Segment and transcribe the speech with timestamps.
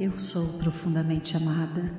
[0.00, 1.94] Eu sou profundamente amada.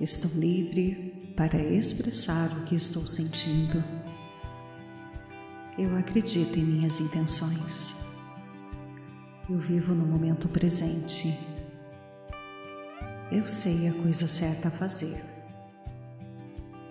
[0.00, 3.82] Estou livre para expressar o que estou sentindo.
[5.76, 8.16] Eu acredito em minhas intenções.
[9.50, 11.36] Eu vivo no momento presente.
[13.32, 15.20] Eu sei a coisa certa a fazer.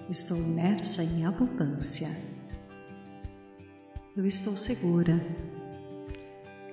[0.09, 2.09] Estou imersa em abundância.
[4.15, 5.19] Eu estou segura.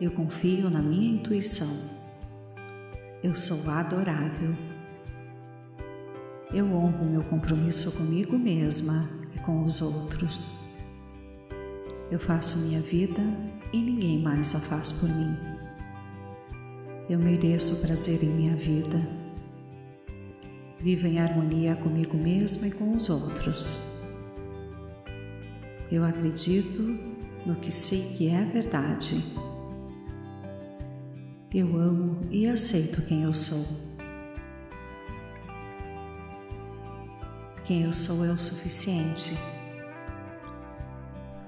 [0.00, 1.91] Eu confio na minha intuição.
[3.22, 4.52] Eu sou adorável.
[6.52, 10.76] Eu honro meu compromisso comigo mesma e com os outros.
[12.10, 13.22] Eu faço minha vida
[13.72, 15.36] e ninguém mais a faz por mim.
[17.08, 19.00] Eu mereço prazer em minha vida.
[20.80, 24.02] Vivo em harmonia comigo mesma e com os outros.
[25.92, 26.82] Eu acredito
[27.46, 29.51] no que sei que é verdade
[31.54, 33.92] eu amo e aceito quem eu sou.
[37.64, 39.36] Quem eu sou é o suficiente.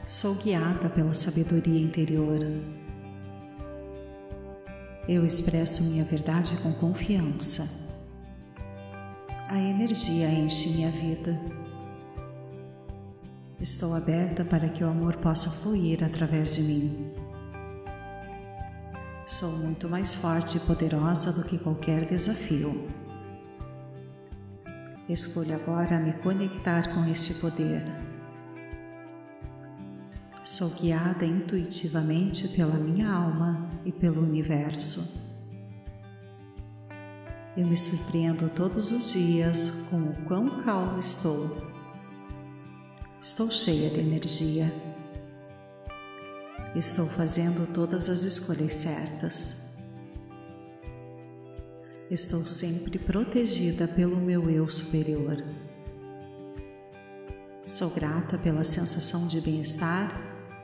[0.05, 2.39] Sou guiada pela sabedoria interior.
[5.09, 7.93] Eu expresso minha verdade com confiança.
[9.49, 11.41] A energia enche minha vida.
[13.59, 17.24] Estou aberta para que o amor possa fluir através de mim.
[19.27, 22.87] Sou muito mais forte e poderosa do que qualquer desafio.
[25.09, 27.83] Escolho agora me conectar com este poder.
[30.43, 35.33] Sou guiada intuitivamente pela minha alma e pelo universo.
[37.57, 41.73] Eu me surpreendo todos os dias com o quão calmo estou.
[43.23, 44.71] Estou cheia de energia
[46.75, 49.93] Estou fazendo todas as escolhas certas.
[52.11, 55.37] Estou sempre protegida pelo meu eu superior.
[57.65, 60.13] Sou grata pela sensação de bem-estar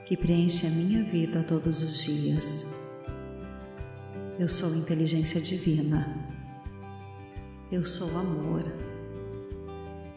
[0.04, 2.90] que preenche a minha vida todos os dias.
[4.36, 6.12] Eu sou inteligência divina.
[7.70, 8.64] Eu sou amor.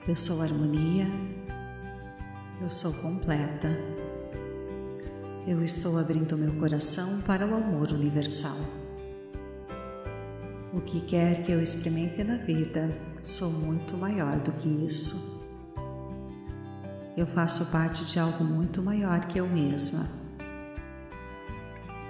[0.08, 1.08] Eu sou harmonia.
[2.60, 3.93] Eu sou completa
[5.46, 8.58] eu estou abrindo meu coração para o amor universal.
[10.74, 12.90] O que quer que eu experimente na vida,
[13.22, 15.44] sou muito maior do que isso.
[17.18, 20.08] Eu faço parte de algo muito maior que eu mesma.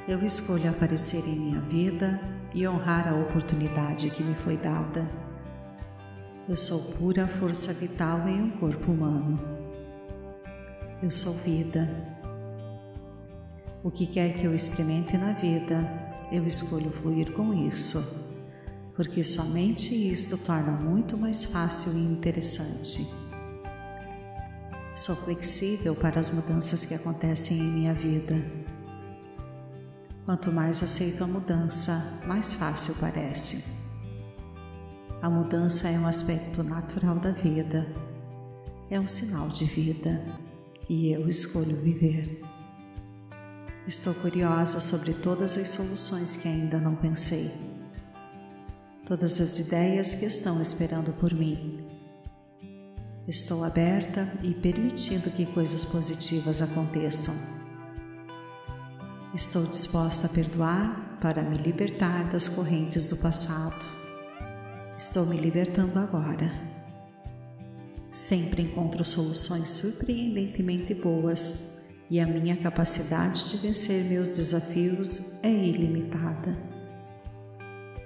[0.07, 2.19] Eu escolho aparecer em minha vida
[2.53, 5.09] e honrar a oportunidade que me foi dada.
[6.47, 9.39] Eu sou pura força vital em um corpo humano.
[11.01, 12.12] Eu sou vida
[13.83, 15.85] o que quer que eu experimente na vida,
[16.31, 18.31] eu escolho fluir com isso,
[18.95, 23.05] porque somente isto torna muito mais fácil e interessante.
[24.95, 28.35] Sou flexível para as mudanças que acontecem em minha vida.
[30.25, 33.83] Quanto mais aceito a mudança, mais fácil parece.
[35.21, 37.85] A mudança é um aspecto natural da vida,
[38.89, 40.23] é um sinal de vida
[40.87, 42.52] e eu escolho viver.
[43.85, 47.51] Estou curiosa sobre todas as soluções que ainda não pensei,
[49.05, 51.85] todas as ideias que estão esperando por mim.
[53.27, 57.33] Estou aberta e permitindo que coisas positivas aconteçam.
[59.35, 63.85] Estou disposta a perdoar para me libertar das correntes do passado.
[64.97, 66.49] Estou me libertando agora.
[68.13, 71.72] Sempre encontro soluções surpreendentemente boas
[72.13, 76.55] e a minha capacidade de vencer meus desafios é ilimitada.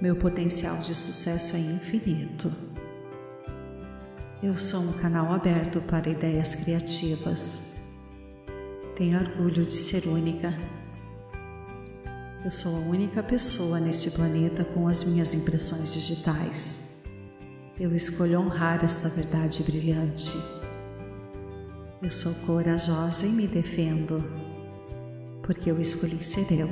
[0.02, 2.50] Meu potencial de sucesso é infinito.
[4.42, 7.82] Eu sou um canal aberto para ideias criativas.
[8.96, 10.58] Tenho orgulho de ser única.
[12.46, 17.04] Eu sou a única pessoa neste planeta com as minhas impressões digitais.
[17.78, 20.57] Eu escolho honrar esta verdade brilhante.
[22.00, 24.24] Eu sou corajosa e me defendo,
[25.42, 26.70] porque eu escolhi ser eu.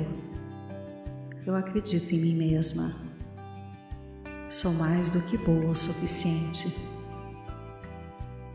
[1.44, 2.94] Eu acredito em mim mesma.
[4.48, 6.72] Sou mais do que boa o suficiente.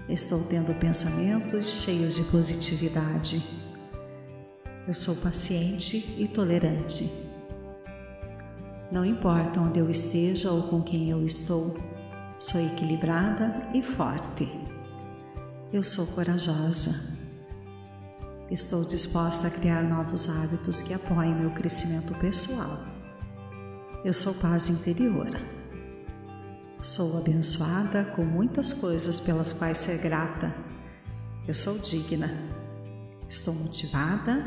[0.07, 3.43] Estou tendo pensamentos cheios de positividade.
[4.87, 7.03] Eu sou paciente e tolerante.
[8.89, 11.77] Não importa onde eu esteja ou com quem eu estou,
[12.39, 14.70] sou equilibrada e forte.
[15.73, 17.17] Eu sou corajosa.
[18.49, 22.77] Estou disposta a criar novos hábitos que apoiem meu crescimento pessoal.
[24.03, 25.29] Eu sou paz interior.
[26.81, 30.53] Sou abençoada com muitas coisas pelas quais ser grata.
[31.47, 32.29] Eu sou digna.
[33.29, 34.45] Estou motivada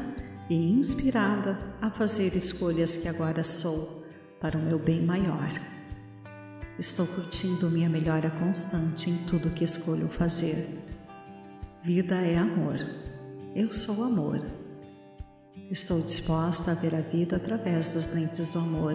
[0.50, 4.05] e inspirada a fazer escolhas que agora sou
[4.43, 5.53] para o meu bem maior.
[6.79, 10.83] Estou curtindo minha melhora constante em tudo que escolho fazer.
[11.84, 12.76] Vida é amor.
[13.54, 14.40] Eu sou amor.
[15.70, 18.94] Estou disposta a ver a vida através das lentes do amor.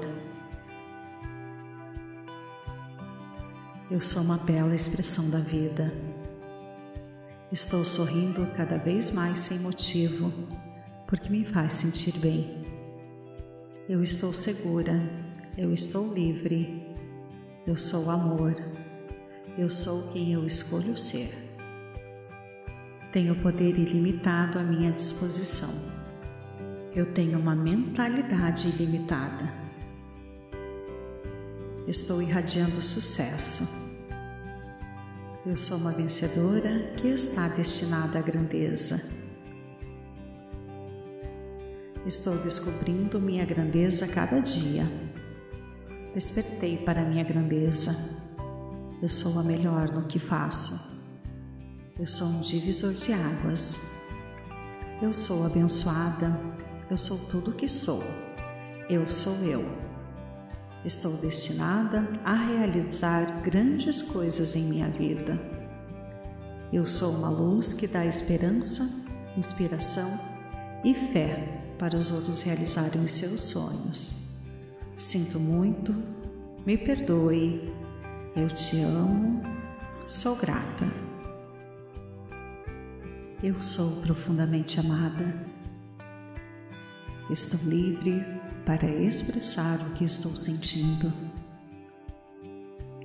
[3.91, 5.94] Eu sou uma bela expressão da vida.
[7.51, 10.33] Estou sorrindo cada vez mais sem motivo,
[11.07, 12.65] porque me faz sentir bem.
[13.88, 15.00] Eu estou segura,
[15.56, 16.91] eu estou livre,
[17.68, 18.56] eu sou amor,
[19.59, 21.38] eu sou quem eu escolho ser.
[23.12, 25.90] Tenho poder ilimitado à minha disposição.
[26.94, 29.52] Eu tenho uma mentalidade ilimitada.
[31.88, 33.90] Estou irradiando sucesso.
[35.44, 39.18] Eu sou uma vencedora que está destinada à grandeza.
[42.06, 44.84] Estou descobrindo minha grandeza cada dia.
[46.14, 48.20] Despertei para minha grandeza.
[49.02, 50.88] Eu sou a melhor no que faço.
[52.00, 53.98] Eu sou um divisor de águas.
[55.01, 56.34] Eu sou abençoada.
[56.90, 58.01] Eu sou tudo o que sou.
[58.90, 59.62] Eu sou eu.
[60.86, 65.38] Estou destinada a realizar grandes coisas em minha vida.
[66.72, 69.06] Eu sou uma luz que dá esperança,
[69.36, 70.10] inspiração
[70.86, 74.38] e fé para os outros realizarem os seus sonhos.
[74.96, 75.94] Sinto muito,
[76.66, 77.74] me perdoe,
[78.38, 79.44] eu te amo,
[80.07, 81.09] sou grata.
[83.41, 85.47] Eu sou profundamente amada.
[87.30, 88.21] Estou livre
[88.65, 91.13] para expressar o que estou sentindo.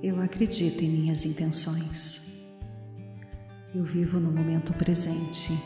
[0.03, 2.53] Eu acredito em minhas intenções.
[3.73, 5.57] Eu vivo no momento presente.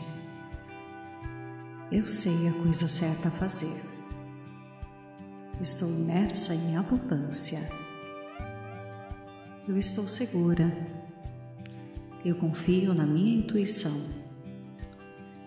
[1.90, 3.82] Eu sei a coisa certa a fazer.
[5.60, 7.58] Estou imersa em abundância.
[9.66, 10.70] Eu estou segura.
[12.24, 14.19] Eu confio na minha intuição.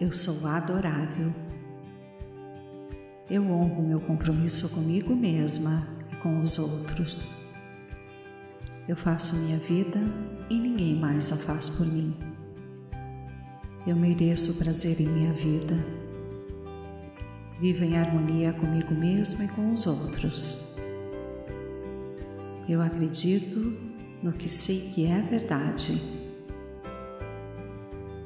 [0.04, 1.34] Eu sou adorável.
[3.30, 7.54] Eu honro meu compromisso comigo mesma e com os outros.
[8.86, 10.02] Eu faço minha vida
[10.50, 12.14] e ninguém mais a faz por mim.
[13.88, 15.74] Eu mereço prazer em minha vida.
[17.62, 20.80] Vivo em harmonia comigo mesma e com os outros.
[22.68, 23.58] Eu acredito
[24.22, 26.23] no que sei que é verdade.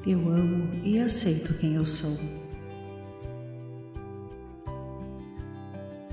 [0.06, 2.16] Eu amo e aceito quem eu sou.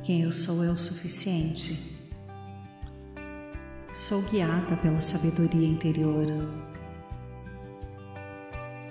[0.03, 1.95] Quem eu sou é o suficiente.
[3.93, 6.25] Sou guiada pela sabedoria interior.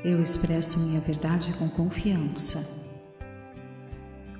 [0.04, 2.88] Eu expresso minha verdade com confiança.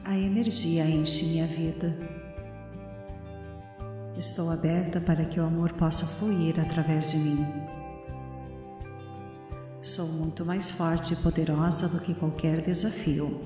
[0.05, 1.97] A energia enche minha vida.
[4.17, 7.74] Estou aberta para que o amor possa fluir através de mim.
[9.85, 13.39] Sou muito mais forte e poderosa do que qualquer desafio.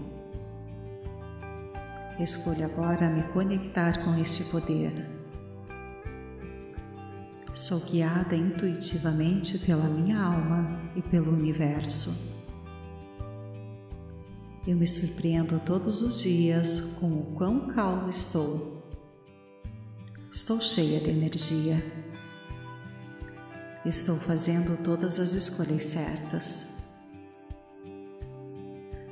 [2.20, 4.92] Escolho agora me conectar com este poder.
[7.52, 12.38] Sou guiada intuitivamente pela minha alma e pelo universo.
[14.64, 18.80] Eu me surpreendo todos os dias com o quão calmo estou.
[20.30, 22.07] Estou cheia de energia.
[23.86, 26.78] Estou fazendo todas as escolhas certas.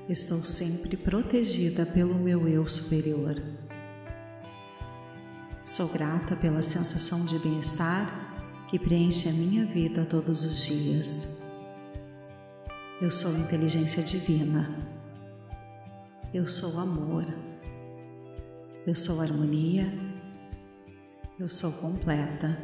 [0.08, 3.40] Estou sempre protegida pelo meu eu superior.
[5.64, 11.52] Sou grata pela sensação de bem-estar que preenche a minha vida todos os dias.
[13.00, 14.76] Eu sou inteligência divina.
[16.34, 17.24] Eu sou amor.
[18.86, 19.92] Eu sou harmonia.
[21.38, 22.58] Eu sou completa.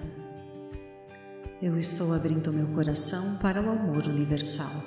[1.63, 4.83] Eu estou abrindo meu coração para o amor universal.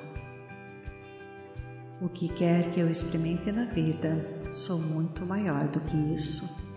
[2.01, 6.75] O que quer que eu experimente na vida, sou muito maior do que isso.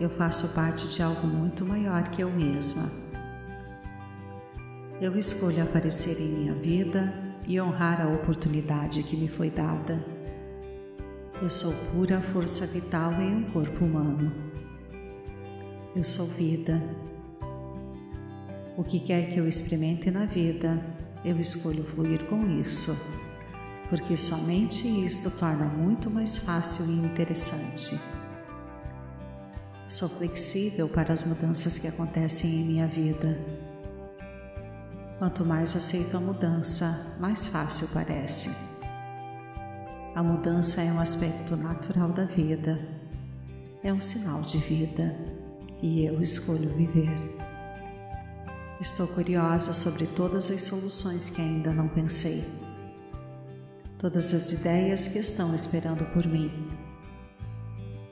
[0.00, 2.88] Eu faço parte de algo muito maior que eu mesma.
[5.00, 7.12] Eu escolho aparecer em minha vida
[7.48, 10.06] e honrar a oportunidade que me foi dada.
[11.42, 14.32] Eu sou pura força vital em um corpo humano.
[15.96, 17.09] Eu sou vida.
[18.76, 20.80] O que quer que eu experimente na vida,
[21.24, 23.20] eu escolho fluir com isso
[23.90, 28.00] porque somente isto torna muito mais fácil e interessante.
[29.88, 33.36] Sou flexível para as mudanças que acontecem em minha vida.
[35.18, 38.78] Quanto mais aceito a mudança, mais fácil parece.
[40.14, 42.78] A mudança é um aspecto natural da vida,
[43.82, 45.16] é um sinal de vida
[45.82, 47.39] e eu escolho viver.
[48.80, 52.44] Estou curiosa sobre todas as soluções que ainda não pensei,
[53.98, 56.50] todas as ideias que estão esperando por mim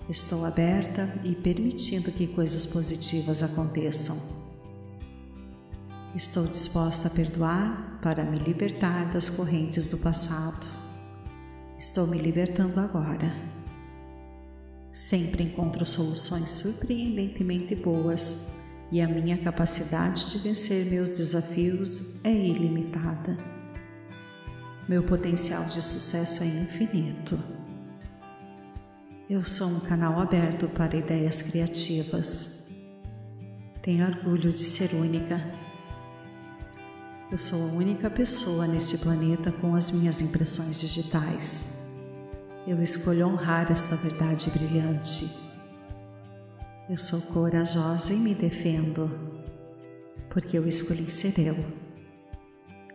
[0.08, 4.16] Estou aberta e permitindo que coisas positivas aconteçam.
[6.16, 10.66] Estou disposta a perdoar para me libertar das correntes do passado.
[11.78, 13.30] Estou me libertando agora.
[14.94, 18.57] Sempre encontro soluções surpreendentemente boas
[18.90, 23.36] e a minha capacidade de vencer meus desafios é ilimitada.
[24.88, 27.38] Meu potencial de sucesso é infinito.
[29.28, 32.70] Eu sou um canal aberto para ideias criativas.
[33.82, 35.38] Tenho orgulho de ser única.
[37.30, 41.90] Eu sou a única pessoa neste planeta com as minhas impressões digitais.
[42.66, 45.47] Eu escolho honrar esta verdade brilhante.
[46.88, 49.10] Eu sou corajosa e me defendo,
[50.30, 51.56] porque eu escolhi ser eu.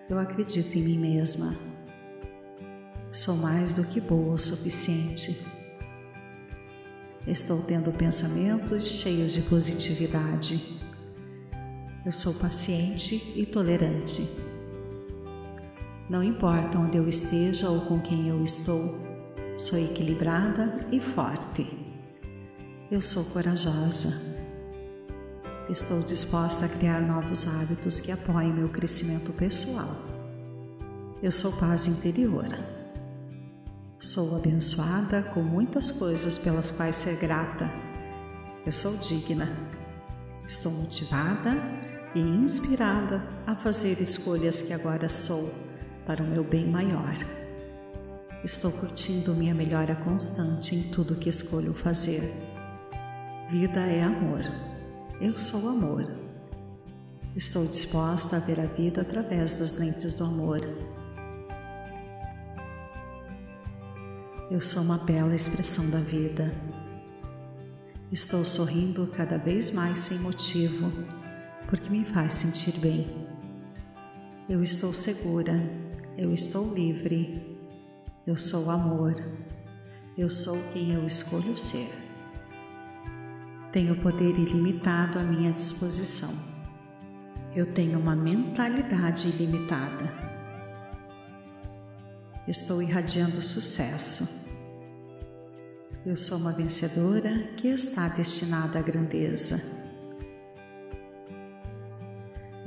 [0.09, 1.55] Eu acredito em mim mesma.
[3.11, 5.53] Sou mais do que boa o suficiente
[7.25, 10.81] Estou tendo pensamentos cheios de positividade.
[12.05, 14.41] Eu sou paciente e tolerante.
[16.09, 18.77] Não importa onde eu esteja ou com quem eu estou,
[19.57, 21.82] sou equilibrada e forte.
[22.93, 24.37] Eu sou corajosa.
[25.67, 29.89] Estou disposta a criar novos hábitos que apoiem meu crescimento pessoal.
[31.19, 32.47] Eu sou paz interior.
[33.97, 37.67] Sou abençoada com muitas coisas pelas quais ser grata.
[38.63, 39.49] Eu sou digna.
[40.47, 41.57] Estou motivada
[42.13, 45.51] e inspirada a fazer escolhas que agora sou
[46.05, 47.15] para o meu bem maior.
[48.43, 52.52] Estou curtindo minha melhora constante em tudo que escolho fazer.
[53.49, 54.41] Vida é amor.
[55.21, 56.05] Eu sou amor.
[57.35, 60.61] Estou disposta a ver a vida através das lentes do amor
[64.53, 66.53] Eu sou uma bela expressão da vida.
[68.11, 70.91] Estou sorrindo cada vez mais sem motivo,
[71.67, 73.07] porque me faz sentir bem.
[74.47, 75.53] Eu estou segura,
[76.15, 77.57] eu estou livre,
[78.27, 79.15] eu sou amor,
[80.15, 82.02] eu sou quem eu escolho ser.
[83.73, 86.31] Tenho poder ilimitado à minha disposição.
[87.55, 90.13] Eu tenho uma mentalidade ilimitada.
[92.47, 94.47] Estou irradiando sucesso.
[96.05, 99.59] Eu sou uma vencedora que está destinada à grandeza.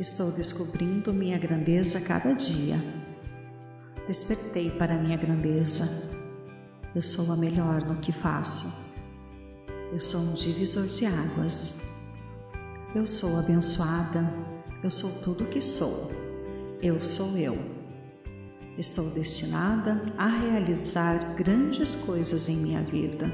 [0.01, 2.83] Estou descobrindo minha grandeza cada dia.
[4.09, 6.11] Despertei para minha grandeza.
[6.93, 8.86] Eu sou a melhor no que faço.
[9.93, 11.83] Eu sou um divisor de águas.
[12.95, 14.29] Eu sou abençoada.
[14.83, 16.11] Eu sou tudo o que sou.
[16.83, 17.57] Eu sou eu.
[18.77, 23.33] Estou destinada a realizar grandes coisas em minha vida.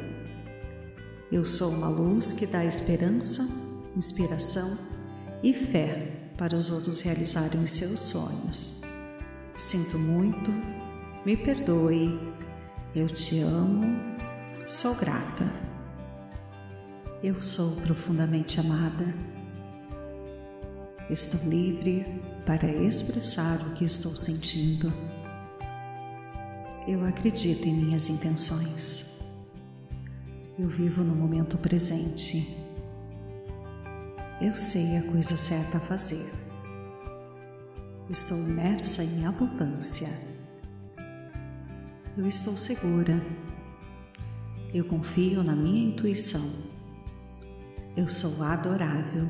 [1.33, 3.43] Eu sou uma luz que dá esperança,
[3.97, 4.79] inspiração
[5.43, 8.83] e fé para os outros realizarem os seus sonhos.
[9.57, 10.53] Sinto muito,
[11.25, 12.21] me perdoe,
[12.95, 13.97] eu te amo,
[14.67, 15.72] sou grata.
[17.23, 19.15] Eu sou profundamente amada.
[21.09, 22.05] Estou livre
[22.45, 24.93] para expressar o que estou sentindo.
[26.89, 29.23] Eu acredito em minhas intenções.
[30.59, 32.59] Eu vivo no momento presente.
[34.41, 36.29] Eu sei a coisa certa a fazer.
[38.11, 40.09] Estou imersa em abundância.
[42.19, 43.15] Eu estou segura.
[44.75, 46.72] Eu confio na minha intuição.
[47.95, 49.29] Eu sou adorável.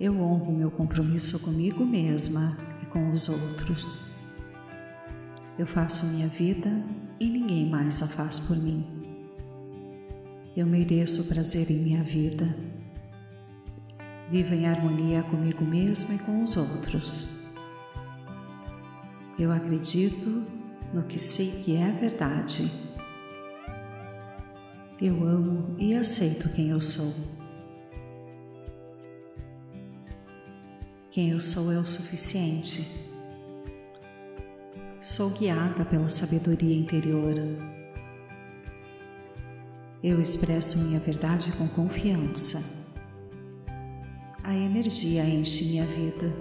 [0.00, 4.16] Eu honro meu compromisso comigo mesma e com os outros.
[5.56, 6.68] Eu faço minha vida
[7.20, 8.84] e ninguém mais a faz por mim.
[10.56, 12.44] Eu mereço prazer em minha vida.
[14.28, 17.54] Vivo em harmonia comigo mesmo e com os outros.
[19.38, 20.44] Eu acredito
[20.92, 22.85] no que sei que é verdade.
[25.00, 27.12] Eu amo e aceito quem eu sou.
[31.10, 33.06] Quem eu sou é o suficiente
[35.08, 37.32] Sou guiada pela sabedoria interior.
[40.02, 42.92] Eu expresso minha verdade com confiança.
[44.42, 46.34] A energia enche minha vida.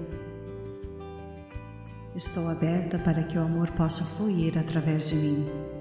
[2.15, 5.74] Estou aberta para que o amor possa fluir através de mim.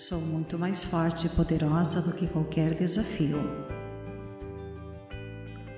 [0.00, 3.38] Sou muito mais forte e poderosa do que qualquer desafio.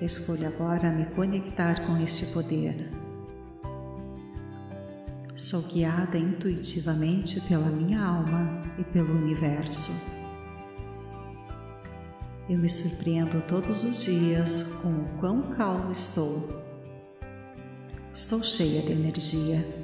[0.01, 2.89] Escolho agora me conectar com este poder.
[5.35, 10.09] Sou guiada intuitivamente pela minha alma e pelo universo.
[12.49, 16.63] Eu me surpreendo todos os dias com o quão calmo estou.
[18.13, 19.82] Estou cheia de energia.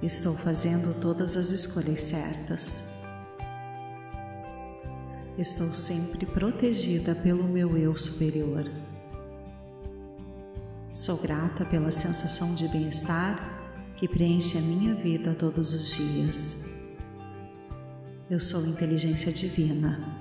[0.00, 3.02] Estou fazendo todas as escolhas certas.
[5.36, 8.70] Estou sempre protegida pelo meu eu superior.
[10.94, 16.96] Sou grata pela sensação de bem-estar que preenche a minha vida todos os dias.
[18.30, 20.16] Eu sou inteligência divina.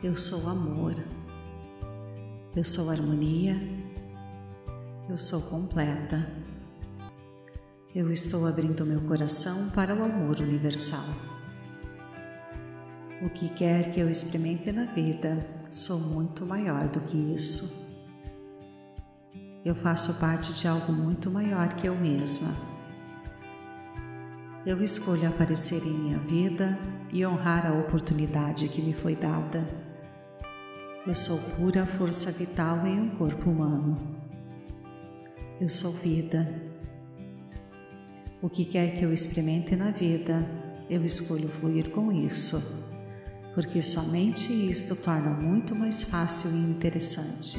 [0.00, 0.94] Eu sou amor.
[2.54, 3.60] Eu sou harmonia.
[5.08, 6.47] Eu sou completa.
[7.98, 11.04] Eu estou abrindo meu coração para o amor universal.
[13.20, 18.06] O que quer que eu experimente na vida, sou muito maior do que isso.
[19.64, 22.78] Eu faço parte de algo muito maior que eu mesma
[24.68, 26.78] eu escolho aparecer em minha vida
[27.10, 29.66] e honrar a oportunidade que me foi dada.
[31.06, 33.98] Eu sou pura força vital em um corpo humano.
[35.58, 36.67] Eu sou vida.
[38.40, 40.46] O que quer que eu experimente na vida,
[40.88, 42.86] eu escolho fluir com isso,
[43.54, 47.58] porque somente isto torna muito mais fácil e interessante.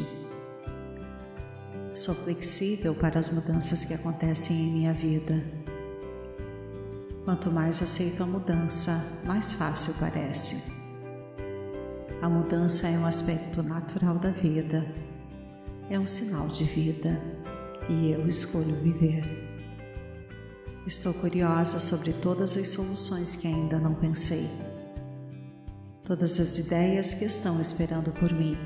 [1.93, 5.59] Sou flexível para as mudanças que acontecem em minha vida
[7.29, 10.71] Quanto mais aceito a mudança, mais fácil parece.
[12.23, 14.83] A mudança é um aspecto natural da vida,
[15.91, 17.21] é um sinal de vida
[17.87, 19.48] e eu escolho viver.
[20.89, 24.49] Estou curiosa sobre todas as soluções que ainda não pensei,
[26.03, 28.57] todas as ideias que estão esperando por mim.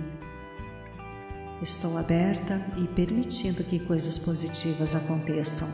[1.61, 5.67] Estou aberta e permitindo que coisas positivas aconteçam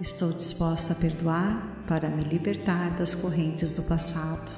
[0.00, 4.52] Estou disposta a perdoar para me libertar das correntes do passado.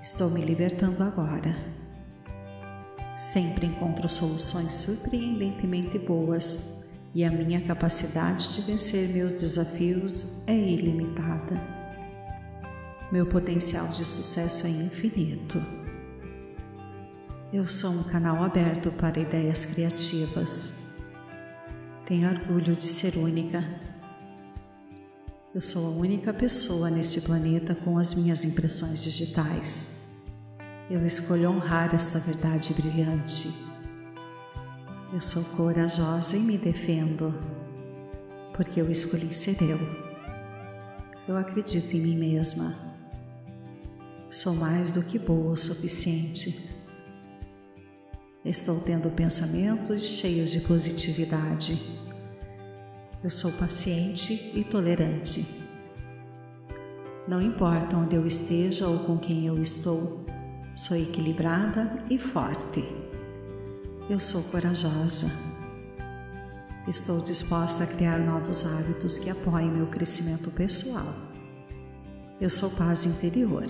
[0.00, 1.52] Estou me libertando agora.
[3.16, 6.83] Sempre encontro soluções surpreendentemente boas
[7.14, 11.62] e a minha capacidade de vencer meus desafios é ilimitada.
[13.12, 15.62] Meu potencial de sucesso é infinito.
[17.52, 20.96] Eu sou um canal aberto para ideias criativas.
[22.06, 23.64] Tenho orgulho de ser única
[25.54, 30.16] eu sou a única pessoa neste planeta com as minhas impressões digitais.
[30.90, 33.73] Eu escolho honrar esta verdade brilhante.
[35.14, 37.32] Eu sou corajosa e me defendo,
[38.52, 39.78] porque eu escolhi ser eu.
[41.26, 42.74] Eu acredito em mim mesma.
[44.28, 46.68] Sou mais do que boa o suficiente.
[48.44, 52.02] Estou tendo pensamentos cheios de positividade
[53.24, 55.62] eu sou paciente e tolerante.
[57.26, 60.26] Não importa onde eu esteja ou com quem eu estou,
[60.74, 62.84] sou equilibrada e forte.
[64.06, 65.32] Eu sou corajosa.
[66.86, 71.06] Estou disposta a criar novos hábitos que apoiem meu crescimento pessoal.
[72.38, 73.64] Eu sou paz interior.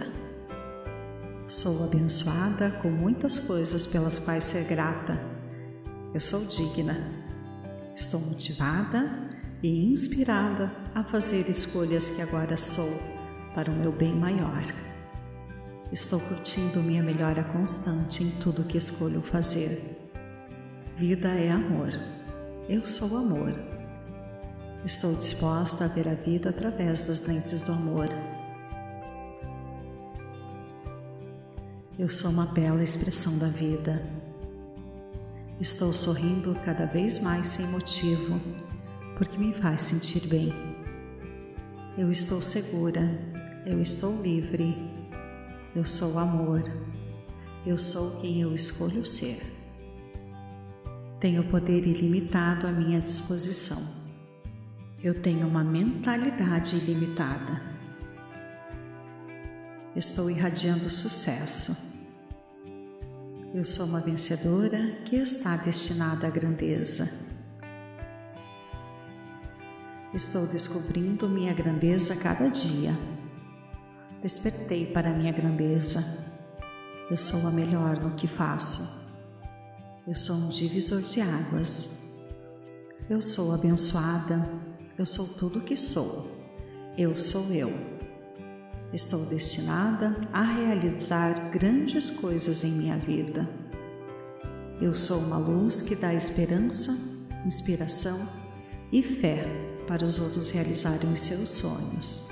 [1.47, 5.17] Sou abençoada com muitas coisas pelas quais ser grata.
[6.13, 6.97] Eu sou digna.
[7.95, 9.31] Estou motivada
[9.63, 12.91] e inspirada a fazer escolhas que agora sou
[13.55, 14.65] para o meu bem maior.
[15.93, 20.04] Estou curtindo minha melhora constante em tudo que escolho fazer.
[20.97, 21.89] Vida é amor.
[22.69, 23.53] Eu sou amor.
[24.85, 28.09] Estou disposta a ver a vida através das lentes do amor.
[31.99, 34.01] Eu sou uma bela expressão da vida.
[35.61, 38.41] Estou sorrindo cada vez mais sem motivo
[39.19, 40.55] porque me faz sentir bem.
[41.99, 43.03] Eu estou segura,
[43.67, 44.77] eu estou livre,
[45.75, 46.63] eu sou amor,
[47.67, 49.54] eu sou quem eu escolho ser.
[51.21, 54.05] Tenho poder ilimitado à minha disposição.
[55.03, 57.63] Eu tenho uma mentalidade ilimitada.
[59.95, 61.95] Estou irradiando sucesso.
[63.55, 67.25] Eu sou uma vencedora que está destinada à grandeza.
[70.13, 72.97] Estou descobrindo minha grandeza cada dia.
[74.23, 76.33] Despertei para minha grandeza.
[77.11, 79.04] Eu sou a melhor no que faço.
[80.07, 82.19] Eu sou um divisor de águas.
[83.09, 84.51] Eu sou abençoada.
[84.99, 86.31] Eu sou tudo o que sou.
[86.99, 87.73] Eu sou eu.
[88.93, 93.49] Estou destinada a realizar grandes coisas em minha vida.
[94.79, 98.29] Eu sou uma luz que dá esperança, inspiração
[98.93, 99.43] e fé
[99.87, 102.29] para os outros realizarem os seus sonhos.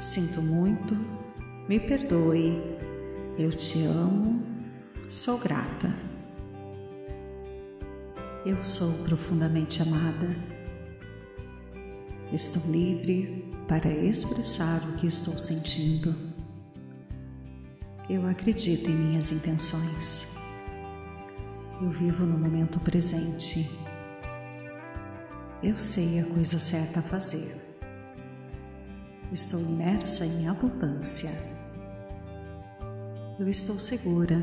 [0.00, 0.96] Sinto muito,
[1.68, 2.60] me perdoe,
[3.38, 4.42] eu te amo,
[5.08, 6.07] sou grata.
[8.48, 10.34] Eu sou profundamente amada.
[12.32, 16.16] Estou livre para expressar o que estou sentindo.
[18.08, 20.38] Eu acredito em minhas intenções.
[21.82, 23.68] Eu vivo no momento presente.
[25.62, 27.54] Eu sei a coisa certa a fazer.
[29.30, 31.30] Estou imersa em abundância.
[33.38, 34.42] Eu estou segura.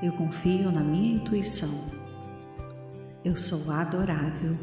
[0.00, 1.93] Eu confio na minha intuição.
[3.24, 4.54] Eu sou adorável.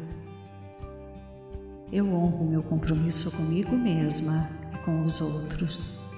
[1.90, 6.12] Eu honro meu compromisso comigo mesma e com os outros.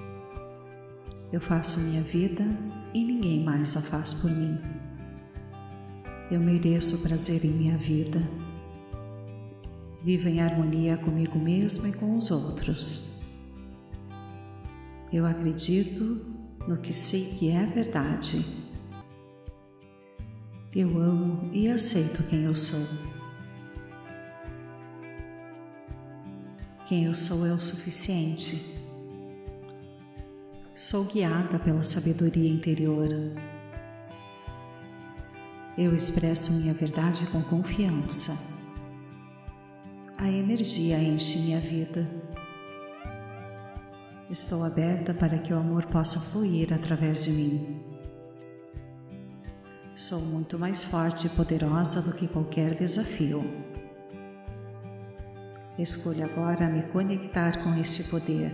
[1.32, 2.44] Eu faço minha vida
[2.92, 4.60] e ninguém mais a faz por mim.
[6.30, 8.20] Eu mereço prazer em minha vida.
[10.02, 13.22] Vivo em harmonia comigo mesmo e com os outros.
[15.10, 16.26] Eu acredito
[16.68, 18.63] no que sei que é verdade.
[20.74, 22.86] Eu amo e aceito quem eu sou.
[26.86, 28.78] Quem eu sou é o suficiente.
[30.74, 33.08] Sou guiada pela sabedoria interior.
[35.78, 38.54] Eu expresso minha verdade com confiança
[40.24, 42.08] a energia enche minha vida.
[44.30, 47.93] Estou aberta para que o amor possa fluir através de mim.
[49.96, 53.44] Sou muito mais forte e poderosa do que qualquer desafio.
[55.78, 58.52] Escolho agora me conectar com este poder.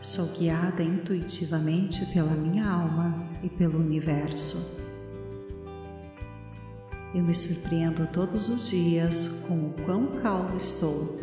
[0.00, 4.82] Sou guiada intuitivamente pela minha alma e pelo universo.
[7.14, 11.20] Eu me surpreendo todos os dias com o quão calmo estou.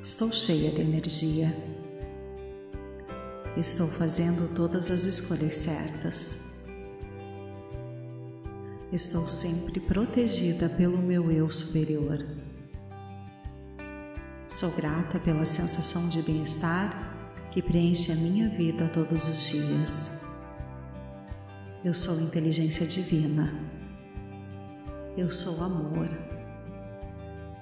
[0.00, 1.75] Estou cheia de energia.
[3.56, 6.66] Estou fazendo todas as escolhas certas.
[8.92, 12.22] Estou sempre protegida pelo meu eu superior.
[14.46, 16.90] Sou grata pela sensação de bem-estar
[17.50, 20.26] que preenche a minha vida todos os dias.
[21.82, 23.54] Eu sou inteligência divina.
[25.16, 26.10] Eu sou amor.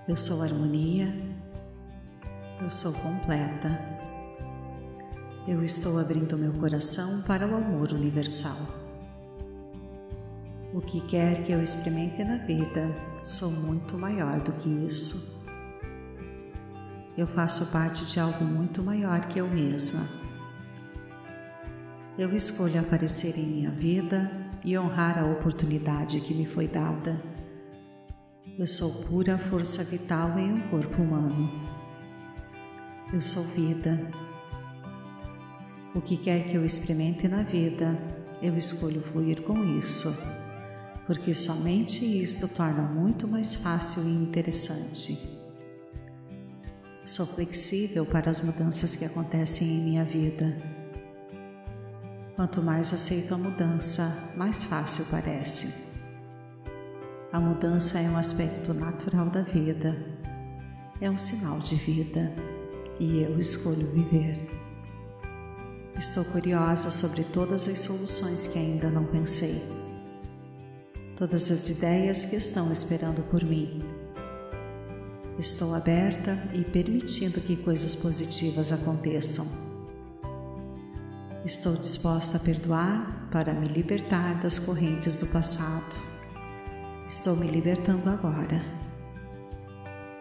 [0.09, 1.15] Eu sou harmonia.
[2.61, 3.94] Eu sou completa.
[5.47, 8.57] Eu estou abrindo meu coração para o amor universal.
[10.73, 12.89] O que quer que eu experimente na vida,
[13.23, 15.47] sou muito maior do que isso.
[17.17, 20.05] Eu faço parte de algo muito maior que eu mesma.
[22.19, 24.31] Eu escolho aparecer em minha vida
[24.65, 27.35] e honrar a oportunidade que me foi dada
[28.57, 31.51] eu sou pura força vital em um corpo humano.
[33.13, 34.24] Eu sou vida.
[35.95, 37.97] O que quer que eu experimente na vida,
[38.43, 40.13] eu escolho fluir com isso,
[41.07, 45.17] porque somente isto torna muito mais fácil e interessante.
[47.07, 50.57] Sou flexível para as mudanças que acontecem em minha vida.
[52.35, 55.93] Quanto mais aceito a mudança, mais fácil parece.
[57.31, 59.97] A mudança é um aspecto natural da vida,
[61.01, 62.33] é um sinal de vida
[62.99, 64.54] e eu escolho viver.
[65.97, 69.63] Estou curiosa sobre todas as soluções que ainda não pensei,
[71.17, 73.83] todas as ideias que estão esperando por mim.
[75.39, 79.47] Estou aberta e permitindo que coisas positivas aconteçam.
[81.45, 86.15] Estou disposta a perdoar para me libertar das correntes do passado
[87.07, 88.65] Estou me libertando agora.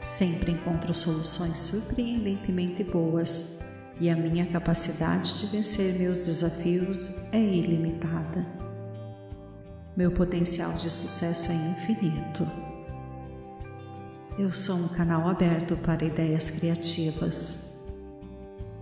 [0.02, 8.46] Sempre encontro soluções surpreendentemente boas e a minha capacidade de vencer meus desafios é ilimitada.
[9.96, 12.46] Meu potencial de sucesso é infinito.
[14.38, 17.86] Eu sou um canal aberto para ideias criativas.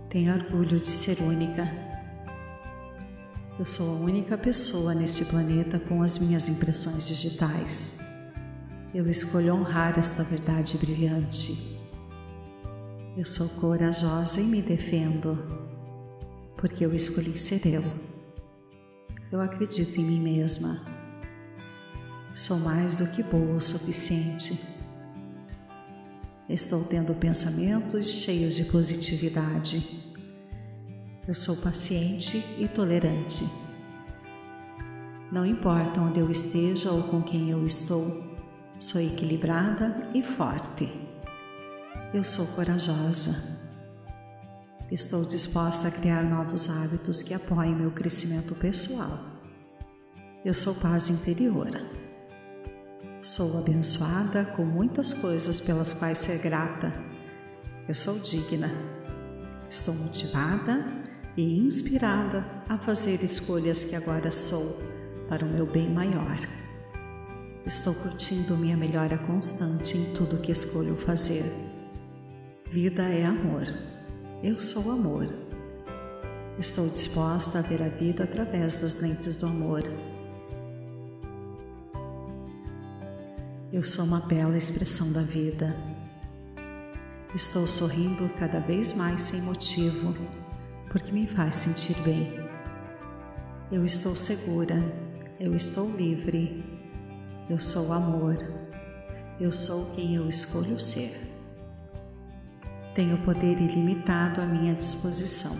[0.08, 1.92] Tenho orgulho de ser única
[3.58, 8.00] eu sou a única pessoa neste planeta com as minhas impressões digitais.
[8.94, 11.71] Eu escolho honrar esta verdade brilhante.
[13.14, 15.36] Eu sou corajosa e me defendo,
[16.56, 17.84] porque eu escolhi ser eu.
[19.30, 20.80] Eu acredito em mim mesma.
[22.34, 24.58] Sou mais do que boa o suficiente.
[26.48, 30.14] Estou tendo pensamentos cheios de positividade.
[31.28, 33.44] Eu sou paciente e tolerante.
[35.30, 38.02] Não importa onde eu esteja ou com quem eu estou,
[38.78, 41.11] sou equilibrada e forte.
[42.14, 43.58] Eu sou corajosa.
[44.90, 49.18] Estou disposta a criar novos hábitos que apoiem meu crescimento pessoal.
[50.44, 51.70] Eu sou paz interior.
[53.22, 56.92] Sou abençoada com muitas coisas pelas quais ser grata.
[57.88, 58.70] Eu sou digna.
[59.70, 60.84] Estou motivada
[61.34, 64.82] e inspirada a fazer escolhas que agora sou
[65.30, 66.36] para o meu bem maior.
[67.64, 71.71] Estou curtindo minha melhora constante em tudo que escolho fazer.
[72.72, 73.64] Vida é amor.
[74.42, 75.28] Eu sou amor.
[76.58, 79.82] Estou disposta a ver a vida através das lentes do amor.
[83.70, 85.76] Eu sou uma bela expressão da vida.
[87.34, 90.14] Estou sorrindo cada vez mais sem motivo,
[90.90, 92.32] porque me faz sentir bem.
[93.70, 94.76] Eu estou segura,
[95.38, 96.64] eu estou livre,
[97.50, 98.34] eu sou amor,
[99.38, 101.21] eu sou quem eu escolho ser.
[102.94, 105.56] Tenho poder ilimitado à minha disposição.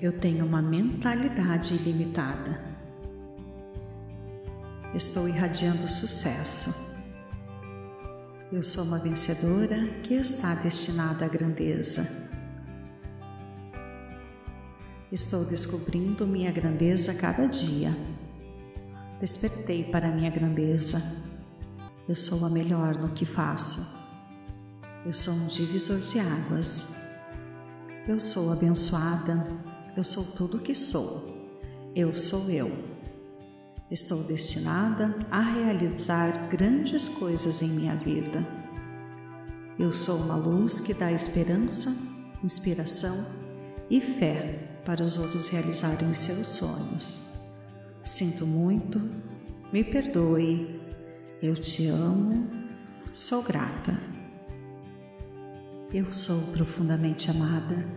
[0.00, 2.58] Eu tenho uma mentalidade ilimitada.
[4.94, 6.96] Estou irradiando sucesso.
[8.50, 12.30] Eu sou uma vencedora que está destinada à grandeza.
[15.12, 17.94] Estou descobrindo minha grandeza cada dia.
[19.20, 21.26] Despertei para minha grandeza.
[22.08, 23.95] Eu sou a melhor no que faço.
[25.06, 26.96] Eu sou um divisor de águas.
[28.08, 29.46] Eu sou abençoada.
[29.96, 31.54] Eu sou tudo o que sou.
[31.94, 32.68] Eu sou eu.
[33.88, 38.44] Estou destinada a realizar grandes coisas em minha vida.
[39.78, 41.88] Eu sou uma luz que dá esperança,
[42.42, 43.16] inspiração
[43.88, 47.42] e fé para os outros realizarem os seus sonhos.
[48.02, 49.00] Sinto muito,
[49.72, 50.80] me perdoe,
[51.40, 52.50] eu te amo,
[53.12, 54.15] sou grata.
[55.96, 57.88] Eu sou profundamente amada.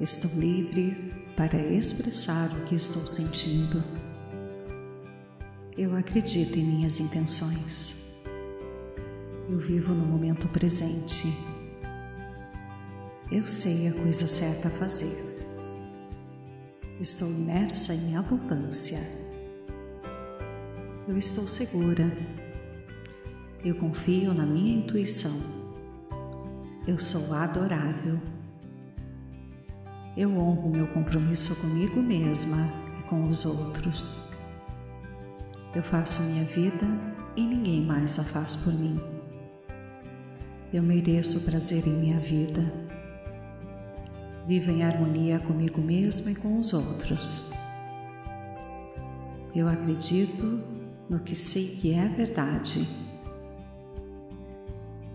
[0.00, 3.84] Estou livre para expressar o que estou sentindo.
[5.76, 8.24] Eu acredito em minhas intenções.
[9.46, 11.36] Eu vivo no momento presente.
[13.30, 15.22] Eu sei a coisa certa a fazer.
[16.98, 19.00] Estou imersa em abundância.
[21.06, 22.10] Eu estou segura.
[23.62, 25.55] Eu confio na minha intuição.
[26.86, 28.20] Eu sou adorável.
[30.16, 32.56] Eu honro meu compromisso comigo mesma
[33.00, 34.36] e com os outros.
[35.74, 36.86] Eu faço minha vida
[37.34, 39.00] e ninguém mais a faz por mim.
[40.72, 42.62] Eu mereço prazer em minha vida.
[44.46, 47.52] Vivo em harmonia comigo mesma e com os outros.
[49.52, 50.62] Eu acredito
[51.10, 53.05] no que sei que é verdade.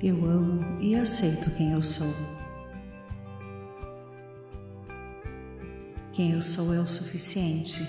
[0.03, 2.11] Eu amo e aceito quem eu sou.
[6.11, 7.83] Quem eu sou é o suficiente.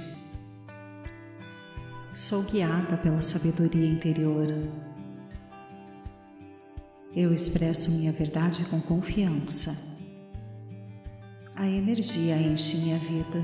[2.13, 4.47] Sou guiada pela sabedoria interior.
[7.17, 9.99] Eu expresso minha verdade com confiança.
[11.57, 13.43] A energia enche minha vida.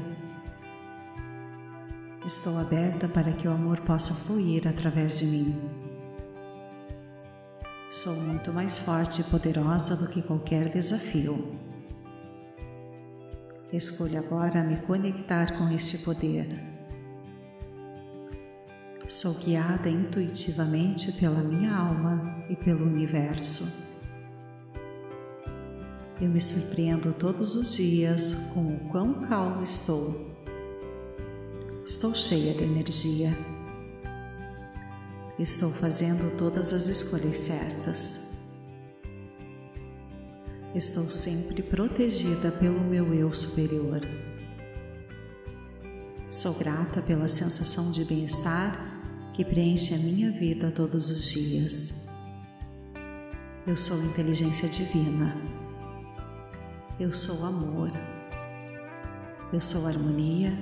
[2.26, 5.77] Estou aberta para que o amor possa fluir através de mim.
[7.90, 11.58] Sou muito mais forte e poderosa do que qualquer desafio.
[13.72, 16.46] Escolho agora me conectar com este poder.
[19.06, 23.88] Sou guiada intuitivamente pela minha alma e pelo universo.
[26.20, 30.36] Eu me surpreendo todos os dias com o quão calmo estou.
[31.86, 33.57] Estou cheia de energia.
[35.38, 38.56] Estou fazendo todas as escolhas certas.
[40.74, 44.00] Estou sempre protegida pelo meu eu superior.
[46.28, 48.76] Sou grata pela sensação de bem-estar
[49.32, 52.08] que preenche a minha vida todos os dias.
[53.64, 55.36] Eu sou inteligência divina.
[56.98, 57.92] Eu sou amor.
[59.52, 60.52] Eu sou harmonia.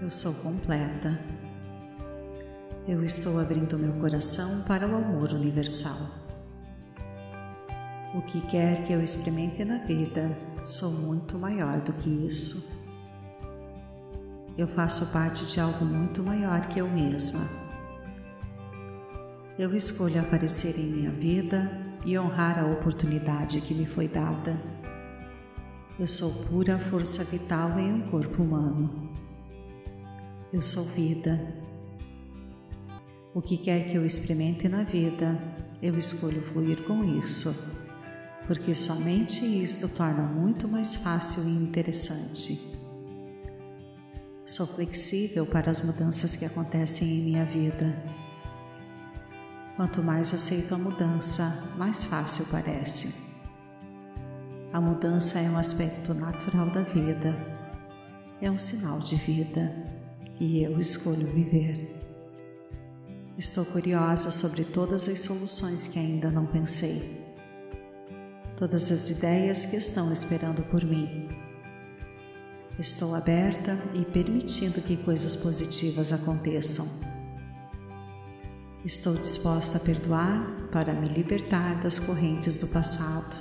[0.00, 1.20] Eu sou completa.
[2.86, 5.96] Eu estou abrindo meu coração para o amor universal.
[8.26, 12.86] que quer que eu experimente na vida, sou muito maior do que isso.
[14.58, 17.40] Eu faço parte de algo muito maior que eu mesma.
[19.58, 21.72] Eu escolho aparecer em minha vida
[22.04, 24.60] e honrar a oportunidade que me foi dada.
[25.98, 29.10] Eu sou pura força vital em um corpo humano.
[30.52, 31.64] Eu sou vida.
[33.34, 35.38] O que quer que eu experimente na vida,
[35.82, 37.74] eu escolho fluir com isso
[38.46, 42.74] porque somente isto torna muito mais fácil e interessante.
[44.44, 47.96] Sou flexível para as mudanças que acontecem em minha vida.
[49.76, 53.24] Quanto mais aceito a mudança, mais fácil parece.
[54.72, 57.34] A mudança é um aspecto natural da vida,
[58.42, 59.72] é um sinal de vida
[60.38, 61.93] e eu escolho viver.
[63.36, 67.24] Estou curiosa sobre todas as soluções que ainda não pensei
[68.56, 71.28] todas as ideias que estão esperando por mim.
[72.78, 76.86] Estou aberta e permitindo que coisas positivas aconteçam.
[78.84, 83.36] Estou disposta a perdoar para me libertar das correntes do passado.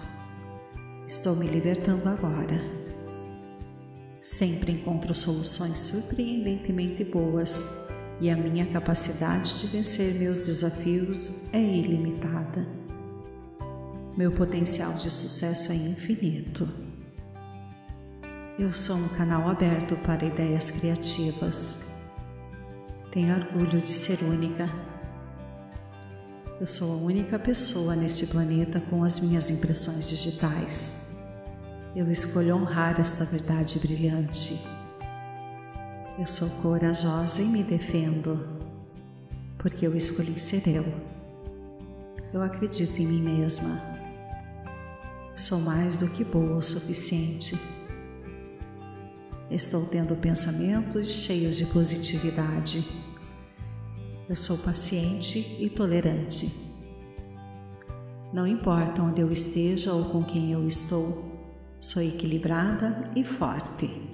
[1.08, 2.62] Estou me libertando agora.
[4.22, 12.66] Sempre encontro soluções surpreendentemente boas e a minha capacidade de vencer meus desafios é ilimitada.
[14.16, 16.68] Meu potencial de sucesso é infinito.
[18.60, 22.04] Eu sou um canal aberto para ideias criativas.
[23.12, 24.70] Tenho orgulho de ser única.
[26.62, 31.18] Eu sou a única pessoa neste planeta com as minhas impressões digitais.
[31.96, 34.83] Eu escolho honrar esta verdade brilhante.
[36.20, 38.40] Eu sou corajosa e me defendo,
[39.58, 40.86] porque eu escolhi ser eu.
[42.32, 43.82] Eu acredito em mim mesma.
[45.36, 47.60] Sou mais do que boa o suficiente.
[49.50, 52.88] Estou tendo pensamentos cheios de positividade.
[54.30, 56.48] Eu sou paciente e tolerante.
[58.32, 61.42] Não importa onde eu esteja ou com quem eu estou,
[61.80, 64.13] sou equilibrada e forte.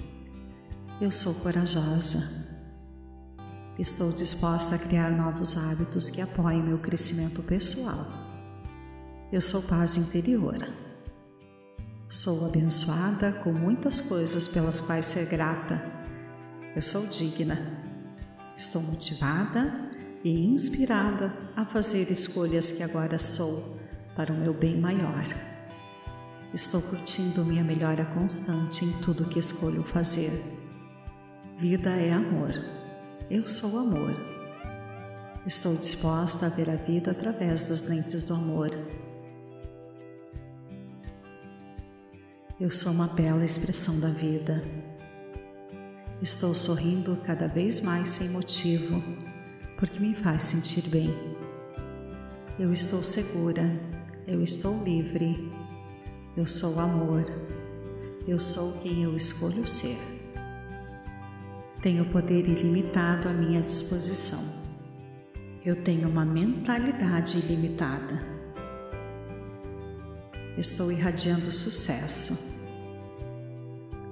[1.01, 2.45] Eu sou corajosa.
[3.77, 8.05] Estou disposta a criar novos hábitos que apoiem meu crescimento pessoal.
[9.31, 10.57] Eu sou paz interior.
[12.09, 15.81] Sou abençoada com muitas coisas pelas quais ser grata.
[16.75, 17.57] Eu sou digna.
[18.57, 19.89] Estou motivada
[20.21, 23.79] e inspirada a fazer escolhas que agora sou
[24.17, 25.23] para o meu bem maior.
[26.53, 30.59] Estou curtindo minha melhora constante em tudo que escolho fazer.
[31.59, 32.51] Vida é amor.
[33.29, 34.15] Eu sou amor.
[35.45, 38.69] Estou disposta a ver a vida através das lentes do amor
[42.57, 44.63] Eu sou uma bela expressão da vida.
[46.21, 49.03] Estou sorrindo cada vez mais sem motivo,
[49.77, 51.09] porque me faz sentir bem.
[52.57, 53.63] Eu estou segura,
[54.25, 55.51] eu estou livre,
[56.37, 57.25] eu sou amor,
[58.25, 60.18] eu sou quem eu escolho ser.
[61.81, 64.59] Tenho poder ilimitado à minha disposição.
[65.65, 68.21] Eu tenho uma mentalidade ilimitada.
[70.57, 72.49] Estou irradiando sucesso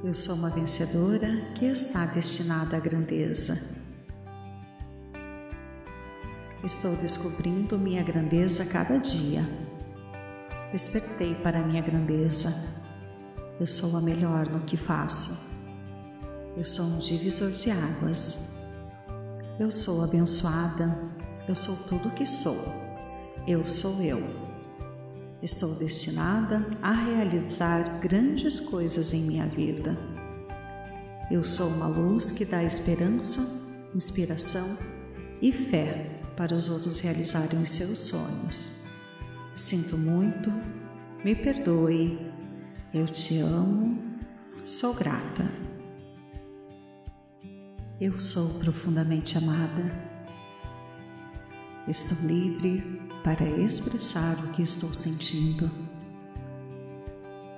[0.04, 3.78] eu sou uma vencedora que está destinada à grandeza.
[6.64, 9.42] Estou descobrindo minha grandeza cada dia.
[10.72, 12.86] Despertei para minha grandeza.
[13.60, 15.47] Eu sou a melhor no que faço.
[16.58, 18.56] Eu sou um divisor de águas.
[19.60, 21.00] Eu sou abençoada.
[21.48, 22.58] Eu sou tudo o que sou.
[23.48, 24.20] Eu sou eu.
[25.40, 29.96] Estou destinada a realizar grandes coisas em minha vida.
[31.30, 34.80] Eu sou uma luz que dá esperança, inspiração
[35.40, 38.86] e fé para os outros realizarem os seus sonhos.
[39.54, 40.52] Sinto muito,
[41.24, 42.18] me perdoe,
[42.92, 44.00] eu te amo,
[44.66, 45.67] sou grata.
[48.00, 49.92] Eu sou profundamente amada.
[51.88, 55.68] Estou livre para expressar o que estou sentindo.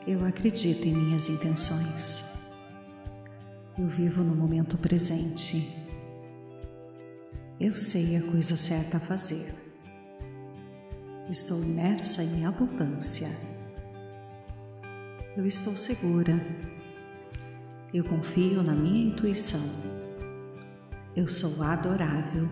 [0.07, 2.53] Eu acredito em minhas intenções.
[3.77, 5.89] Eu vivo no momento presente.
[7.59, 9.53] Eu sei a coisa certa a fazer.
[11.29, 13.27] Estou imersa em abundância.
[15.35, 16.33] Eu estou segura.
[17.93, 19.98] Eu confio na minha intuição.
[21.15, 22.49] Eu sou adorável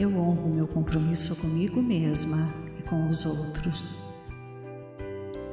[0.00, 2.38] eu honro meu compromisso comigo mesma
[2.78, 4.14] e com os outros.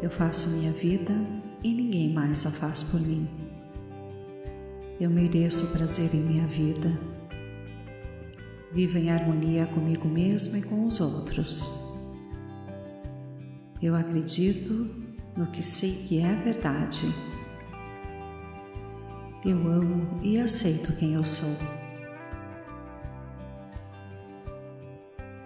[0.02, 1.12] Eu faço minha vida
[1.62, 3.28] e ninguém mais a faz por mim.
[5.02, 6.90] Eu mereço prazer em minha vida.
[8.72, 12.08] Vivo em harmonia comigo mesmo e com os outros.
[13.82, 14.72] Eu acredito
[15.36, 17.08] no que sei que é verdade.
[19.48, 21.58] Eu amo e aceito quem eu sou.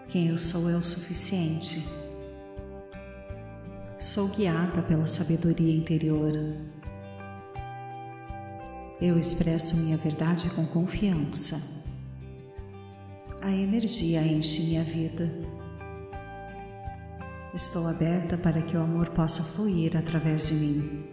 [0.07, 1.87] Quem eu sou é o suficiente
[3.99, 6.31] Sou guiada pela sabedoria interior.
[8.99, 11.85] Eu expresso minha verdade com confiança.
[13.39, 15.31] A energia enche minha vida.
[17.53, 21.10] Estou aberta para que o amor possa fluir através de mim.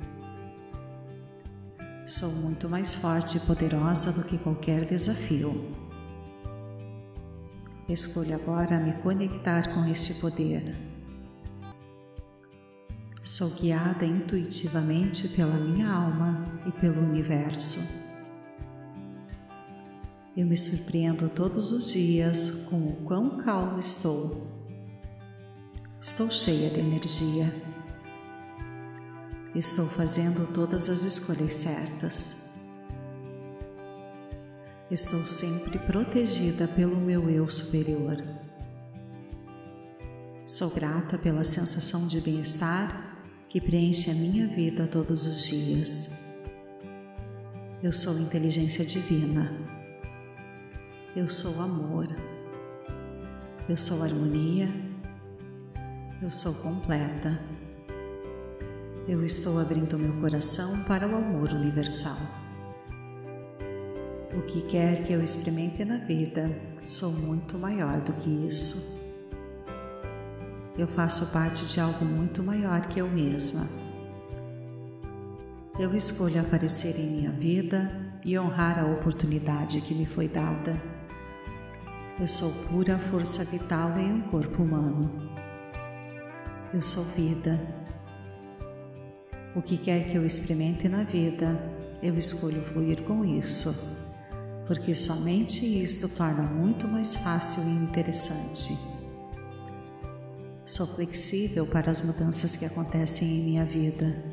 [2.08, 5.76] Sou muito mais forte e poderosa do que qualquer desafio.
[7.86, 10.74] Escolho agora me conectar com este poder
[13.22, 18.08] Sou guiada intuitivamente pela minha alma e pelo universo.
[20.34, 24.46] Eu me surpreendo todos os dias com o quão calmo estou.
[26.00, 27.77] Estou cheia de energia.
[29.58, 32.60] Estou fazendo todas as escolhas certas.
[34.88, 38.22] Estou sempre protegida pelo meu eu superior.
[40.46, 46.36] Sou grata pela sensação de bem-estar que preenche a minha vida todos os dias.
[47.82, 49.52] Eu sou inteligência divina.
[51.16, 52.06] Eu sou amor.
[53.68, 54.68] Eu sou harmonia.
[56.22, 57.57] Eu sou completa.
[59.08, 62.18] Eu estou abrindo meu coração para o amor universal.
[64.36, 66.50] O que quer que eu experimente na vida,
[66.84, 68.98] sou muito maior do que isso
[70.78, 73.66] eu faço parte de algo muito maior que eu mesma.
[75.76, 77.90] Eu escolho aparecer em minha vida
[78.24, 80.80] e honrar a oportunidade que me foi dada.
[82.18, 85.10] Eu sou pura força vital em um corpo humano.
[86.72, 87.87] Eu sou vida.
[89.58, 91.60] O que quer que eu experimente na vida,
[92.00, 93.98] eu escolho fluir com isso,
[94.68, 98.78] porque somente isto torna muito mais fácil e interessante.
[100.64, 104.24] Sou flexível para as mudanças que acontecem em minha vida.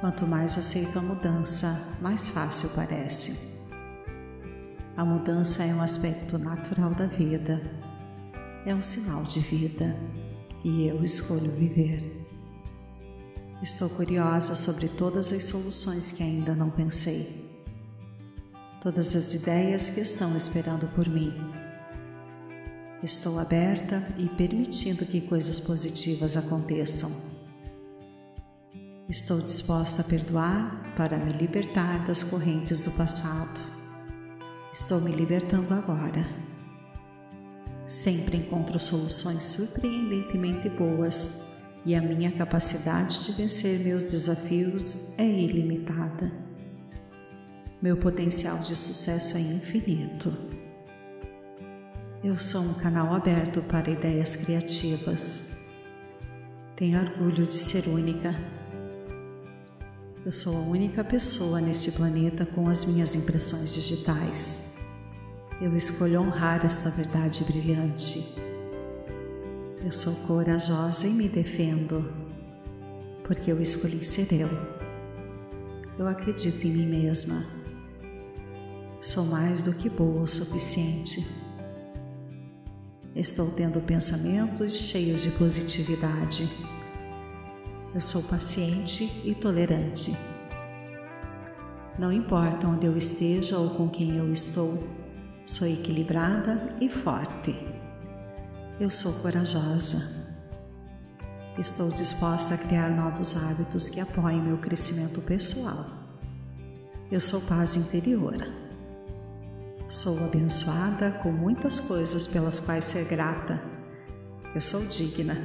[0.00, 3.60] Quanto mais aceito a mudança, mais fácil parece.
[4.96, 7.62] A mudança é um aspecto natural da vida,
[8.66, 9.96] é um sinal de vida
[10.64, 12.11] e eu escolho viver.
[13.62, 17.48] Estou curiosa sobre todas as soluções que ainda não pensei,
[18.80, 21.32] todas as ideias que estão esperando por mim
[23.02, 27.10] Estou aberta e permitindo que coisas positivas aconteçam.
[29.08, 33.60] Estou disposta a perdoar para me libertar das correntes do passado.
[34.72, 36.24] Estou me libertando agora.
[37.88, 41.51] Sempre encontro soluções surpreendentemente boas
[41.84, 46.32] e a minha capacidade de vencer meus desafios é ilimitada.
[47.80, 50.32] Meu potencial de sucesso é infinito.
[52.22, 55.70] Eu sou um canal aberto para ideias criativas.
[56.76, 58.32] Tenho orgulho de ser única.
[60.24, 64.78] Eu sou a única pessoa neste planeta com as minhas impressões digitais.
[65.60, 68.36] Eu escolho honrar esta verdade brilhante.
[69.84, 72.12] Eu sou corajosa e me defendo,
[73.24, 74.48] porque eu escolhi ser eu.
[75.98, 77.44] Eu acredito em mim mesma.
[79.00, 81.42] Sou mais do que boa o suficiente
[83.14, 86.48] Estou tendo pensamentos cheios de positividade.
[87.94, 90.16] Eu sou paciente e tolerante.
[91.98, 94.82] Não importa onde eu esteja ou com quem eu estou,
[95.44, 97.54] sou equilibrada e forte.
[98.82, 100.26] Eu sou corajosa.
[101.56, 105.86] Estou disposta a criar novos hábitos que apoiem meu crescimento pessoal.
[107.08, 108.34] Eu sou paz interior.
[109.88, 113.62] Sou abençoada com muitas coisas pelas quais ser grata.
[114.52, 115.36] Eu sou digna.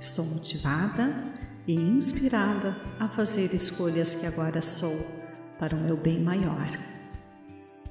[0.00, 1.34] Estou motivada
[1.66, 4.96] e inspirada a fazer escolhas que agora sou
[5.58, 6.68] para o meu bem maior.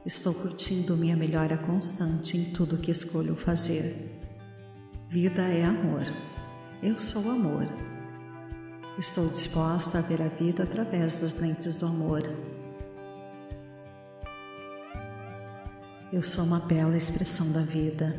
[0.06, 4.15] Estou curtindo minha melhora constante em tudo que escolho fazer.
[5.16, 6.04] Vida é amor.
[6.84, 7.66] Eu sou amor.
[9.00, 12.22] Estou disposta a ver a vida através das lentes do amor
[16.12, 18.14] Eu sou uma bela expressão da vida.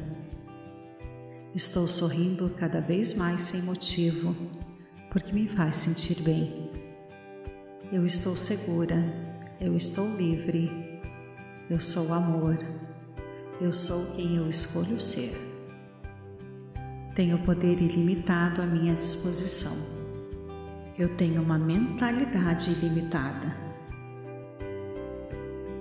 [1.54, 4.34] Estou sorrindo cada vez mais sem motivo,
[5.12, 6.72] porque me faz sentir bem.
[7.92, 8.96] Eu estou segura,
[9.60, 10.98] eu estou livre,
[11.68, 12.56] eu sou amor,
[13.60, 15.45] eu sou quem eu escolho ser.
[17.16, 19.74] Tenho poder ilimitado à minha disposição.
[20.98, 23.56] Eu tenho uma mentalidade ilimitada.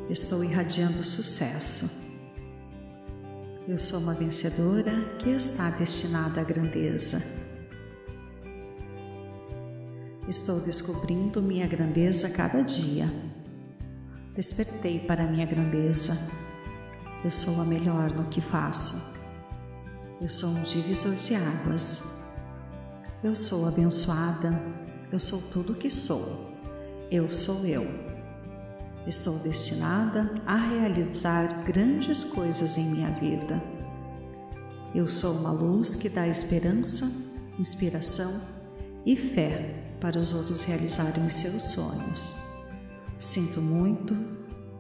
[0.10, 2.06] Estou irradiando sucesso.
[3.68, 7.22] Eu sou uma vencedora que está destinada à grandeza.
[10.30, 13.12] Estou descobrindo minha grandeza cada dia.
[14.34, 16.32] Despertei para minha grandeza.
[17.26, 19.15] Eu sou a melhor no que faço.
[20.22, 22.22] Eu sou um divisor de águas.
[23.22, 24.62] Eu sou abençoada.
[25.12, 26.56] Eu sou tudo o que sou.
[27.12, 27.86] Eu sou eu.
[29.06, 33.62] Estou destinada a realizar grandes coisas em minha vida.
[34.96, 38.42] Eu sou uma luz que dá esperança, inspiração
[39.06, 42.38] e fé para os outros realizarem os seus sonhos.
[43.20, 44.16] Sinto muito,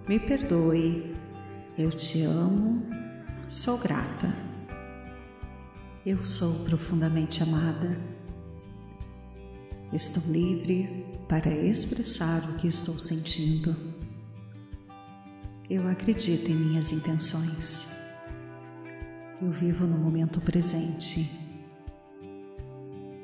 [0.08, 1.14] me perdoe,
[1.78, 2.82] eu te amo,
[3.50, 4.45] sou grata.
[6.06, 8.00] Eu sou profundamente amada.
[9.92, 13.76] Estou livre para expressar o que estou sentindo.
[15.70, 18.06] Eu acredito em minhas intenções.
[19.42, 21.46] Eu vivo no momento presente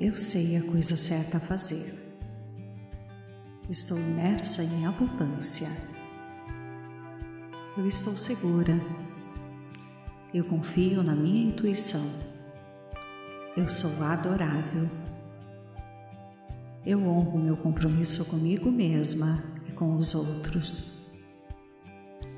[0.04, 1.96] eu sei a coisa certa a fazer.
[3.70, 5.68] Estou imersa em abundância.
[7.78, 8.74] Eu estou segura.
[10.34, 12.31] Eu confio na minha intuição.
[13.54, 14.88] Eu sou adorável.
[16.86, 21.12] Eu honro meu compromisso comigo mesma e com os outros.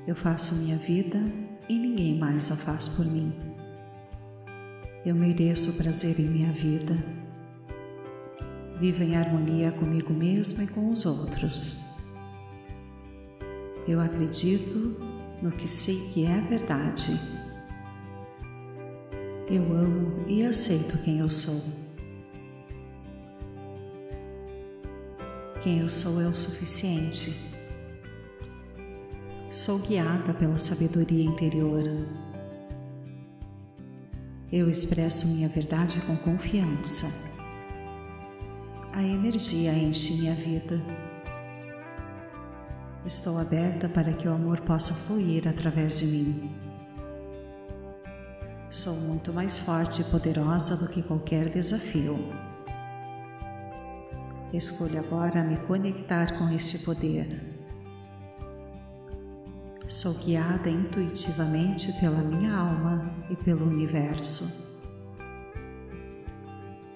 [0.05, 1.17] Eu faço minha vida
[1.69, 3.33] e ninguém mais a faz por mim.
[5.05, 6.93] Eu mereço prazer em minha vida.
[8.77, 11.95] Vivo em harmonia comigo mesma e com os outros.
[13.87, 15.01] Eu acredito
[15.41, 17.34] no que sei que é verdade.
[19.49, 21.61] Eu amo e aceito quem eu sou.
[25.61, 27.53] Quem eu sou é o suficiente.
[29.49, 31.83] Sou guiada pela sabedoria interior.
[34.51, 37.35] Eu expresso minha verdade com confiança
[38.95, 40.81] a energia enche minha vida.
[43.05, 46.64] Estou aberta para que o amor possa fluir através de mim.
[48.75, 52.19] Sou muito mais forte e poderosa do que qualquer desafio.
[54.51, 57.41] Escolho agora me conectar com este poder.
[59.87, 64.83] Sou guiada intuitivamente pela minha alma e pelo universo.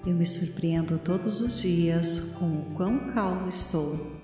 [0.06, 4.20] Eu me surpreendo todos os dias com o quão calmo estou.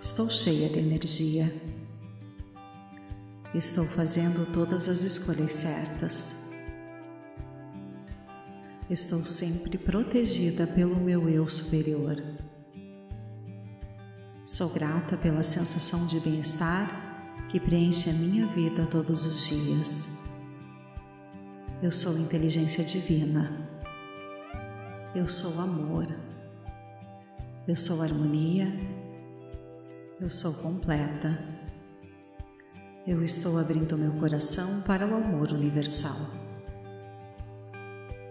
[0.00, 1.69] Estou cheia de energia.
[3.54, 6.54] Estou fazendo todas as escolhas certas.
[8.88, 12.16] Estou sempre protegida pelo meu eu superior.
[14.44, 20.30] Sou grata pela sensação de bem-estar que preenche a minha vida todos os dias.
[21.82, 23.70] Eu sou inteligência divina
[25.12, 26.06] eu sou amor,
[27.66, 28.68] eu sou harmonia,
[30.20, 31.59] eu sou completa.
[33.10, 36.14] Eu estou abrindo meu coração para o amor universal.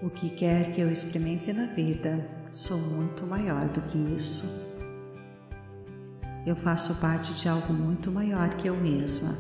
[0.02, 4.80] O que quer que eu experimente na vida, sou muito maior do que isso.
[6.46, 9.36] Eu faço parte de algo muito maior que eu mesma.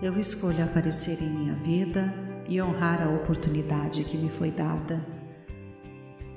[0.00, 2.14] Eu escolho aparecer em minha vida
[2.48, 5.04] e honrar a oportunidade que me foi dada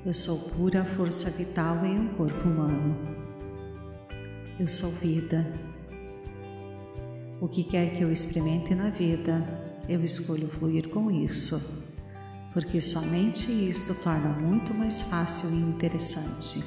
[0.07, 2.95] eu sou pura força vital em um corpo humano.
[4.57, 5.66] Eu sou vida.
[7.39, 9.45] O que quer que eu experimente na vida,
[9.87, 11.85] eu escolho fluir com isso,
[12.51, 16.63] porque somente isto torna muito mais fácil e interessante.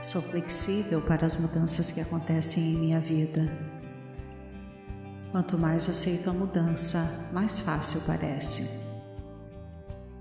[0.00, 3.52] Sou flexível para as mudanças que acontecem em minha vida.
[5.32, 8.86] Quanto mais aceito a mudança, mais fácil parece.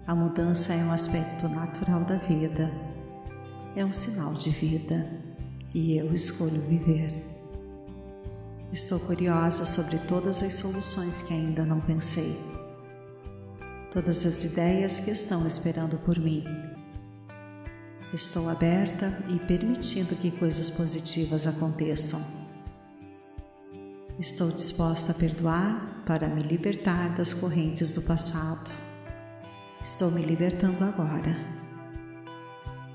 [0.07, 2.71] A mudança é um aspecto natural da vida,
[3.75, 5.07] é um sinal de vida
[5.71, 7.34] e eu escolho viver.
[8.71, 12.37] Estou curiosa sobre todas as soluções que ainda não pensei,
[13.91, 16.43] todas as ideias que estão esperando por mim.
[18.13, 22.45] Estou aberta e permitindo que coisas positivas aconteçam.
[24.19, 28.85] Estou disposta a perdoar para me libertar das correntes do passado
[29.85, 31.37] Estou me libertando agora.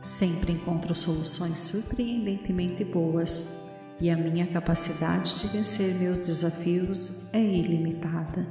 [0.02, 3.69] Sempre encontro soluções surpreendentemente boas
[4.00, 8.46] e a minha capacidade de vencer meus desafios é ilimitada.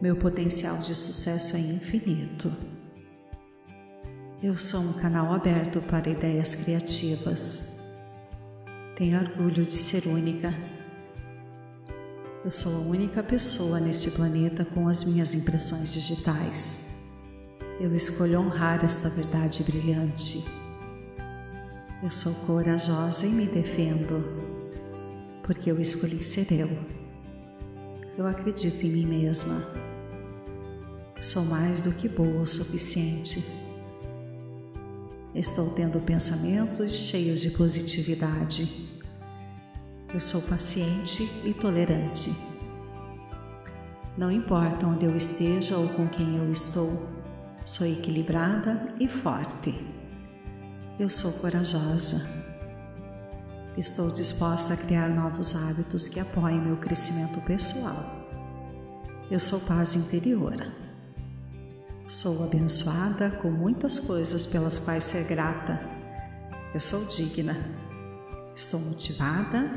[0.00, 2.52] Meu potencial de sucesso é infinito.
[4.42, 7.84] Eu sou um canal aberto para ideias criativas.
[8.94, 10.54] Tenho orgulho de ser única.
[12.44, 17.04] Eu sou a única pessoa neste planeta com as minhas impressões digitais.
[17.80, 20.63] Eu escolho honrar esta verdade brilhante.
[22.04, 24.22] Eu sou corajosa e me defendo,
[25.42, 26.68] porque eu escolhi ser eu.
[28.16, 29.60] Eu acredito em mim mesma.
[31.18, 33.64] Sou mais do que boa o suficiente
[35.34, 39.02] Estou tendo pensamentos cheios de positividade.
[40.12, 42.30] Eu sou paciente e tolerante.
[44.16, 47.08] Não importa onde eu esteja ou com quem eu estou,
[47.64, 49.93] sou equilibrada e forte.
[50.96, 52.24] Eu sou corajosa.
[53.76, 57.96] Estou disposta a criar novos hábitos que apoiem meu crescimento pessoal.
[59.28, 60.54] Eu sou paz interior.
[62.06, 65.80] Sou abençoada com muitas coisas pelas quais ser grata.
[66.72, 67.56] Eu sou digna.
[68.54, 69.68] Estou motivada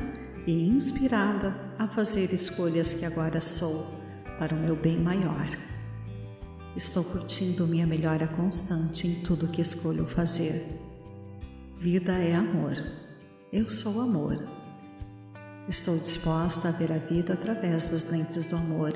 [0.46, 3.92] e inspirada a fazer escolhas que agora sou
[4.38, 5.48] para o meu bem maior.
[6.76, 10.77] Estou curtindo minha melhora constante em tudo que escolho fazer.
[11.78, 12.74] Vida é amor.
[13.52, 14.36] Eu sou amor.
[15.68, 18.92] Estou disposta a ver a vida através das lentes do amor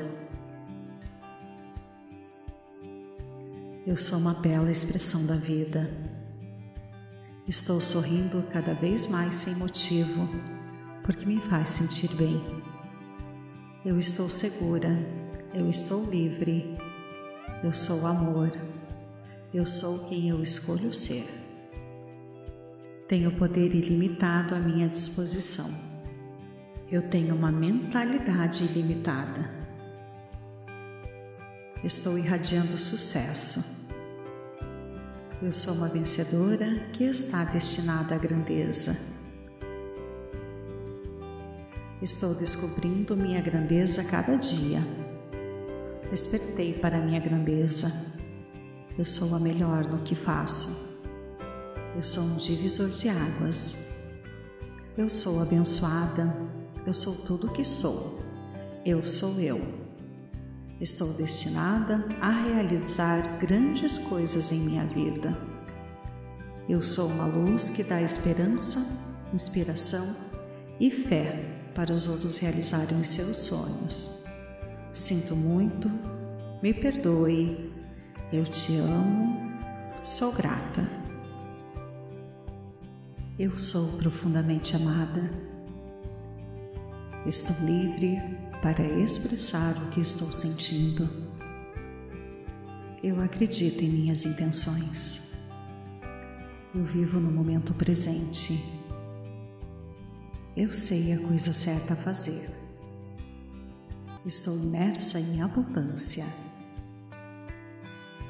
[3.84, 5.90] Eu sou uma bela expressão da vida.
[7.48, 10.28] Estou sorrindo cada vez mais sem motivo,
[11.02, 12.40] porque me faz sentir bem.
[13.84, 14.88] Eu estou segura,
[15.52, 16.78] eu estou livre,
[17.64, 18.52] eu sou amor,
[19.52, 21.41] eu sou quem eu escolho ser.
[23.12, 25.68] Tenho poder ilimitado à minha disposição.
[26.90, 29.50] Eu tenho uma mentalidade ilimitada.
[31.84, 33.90] Estou irradiando sucesso.
[35.42, 38.98] Eu sou uma vencedora que está destinada à grandeza.
[42.00, 44.80] Estou descobrindo minha grandeza cada dia.
[46.10, 48.16] Despertei para minha grandeza.
[48.96, 50.91] Eu sou a melhor no que faço.
[51.94, 53.92] Eu sou um divisor de águas.
[54.96, 56.34] Eu sou abençoada.
[56.86, 58.20] Eu sou tudo o que sou.
[58.84, 59.60] Eu sou eu.
[60.80, 65.36] Estou destinada a realizar grandes coisas em minha vida.
[66.68, 70.16] Eu sou uma luz que dá esperança, inspiração
[70.80, 74.24] e fé para os outros realizarem os seus sonhos.
[74.92, 75.90] Sinto muito,
[76.62, 77.72] me perdoe,
[78.32, 79.52] eu te amo,
[80.02, 81.01] sou grata.
[83.38, 85.32] Eu sou profundamente amada.
[87.24, 88.20] Estou livre
[88.60, 91.08] para expressar o que estou sentindo.
[93.02, 95.48] Eu acredito em minhas intenções.
[96.74, 98.82] Eu vivo no momento presente.
[100.54, 102.50] Eu sei a coisa certa a fazer.
[104.26, 106.26] Estou imersa em abundância.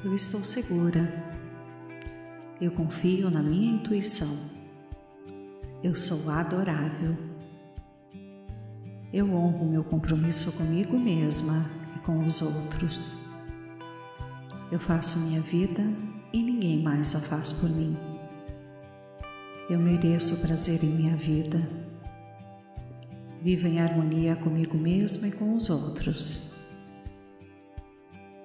[0.01, 1.11] Eu estou segura.
[2.61, 4.52] Eu confio na minha intuição.
[5.83, 7.33] Eu sou adorável
[9.13, 13.29] eu honro meu compromisso comigo mesma e com os outros.
[14.71, 15.83] Eu faço minha vida
[16.33, 17.95] e ninguém mais a faz por mim.
[19.69, 21.61] Eu mereço prazer em minha vida.
[23.39, 26.73] Vivo em harmonia comigo mesma e com os outros.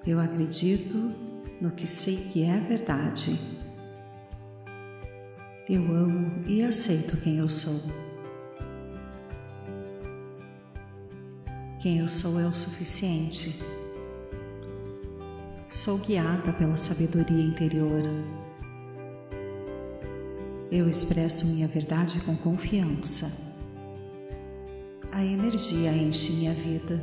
[0.07, 0.99] Eu acredito
[1.63, 3.58] no que sei que é verdade.
[5.69, 7.93] Eu amo e aceito quem eu sou.
[11.79, 13.63] Quem eu sou é o suficiente.
[15.69, 18.01] Sou guiada pela sabedoria interior.
[20.73, 23.55] Eu expresso minha verdade com confiança.
[25.13, 26.99] A energia enche minha vida.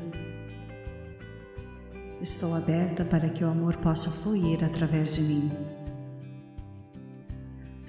[2.19, 5.74] Estou aberta para que o amor possa fluir através de mim.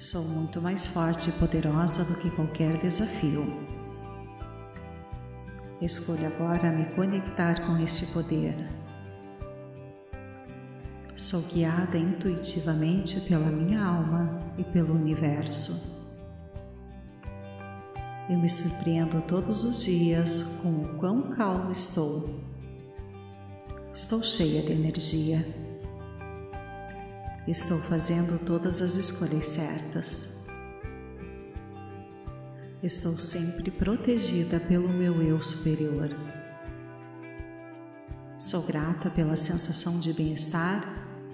[0.09, 3.45] Sou muito mais forte e poderosa do que qualquer desafio.
[5.81, 8.55] Escolho agora me conectar com este poder.
[11.13, 16.07] Sou guiada intuitivamente pela minha alma e pelo universo.
[18.29, 22.29] Eu me surpreendo todos os dias com o quão calmo estou.
[23.93, 25.66] Estou cheia de energia.
[27.47, 30.47] Estou fazendo todas as escolhas certas.
[32.83, 36.09] Estou sempre protegida pelo meu eu superior.
[38.37, 40.83] Sou grata pela sensação de bem-estar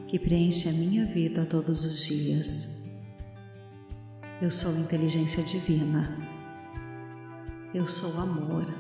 [0.05, 3.01] que preenche a minha vida todos os dias.
[4.39, 6.15] Eu sou inteligência divina.
[7.73, 8.71] Eu sou amor.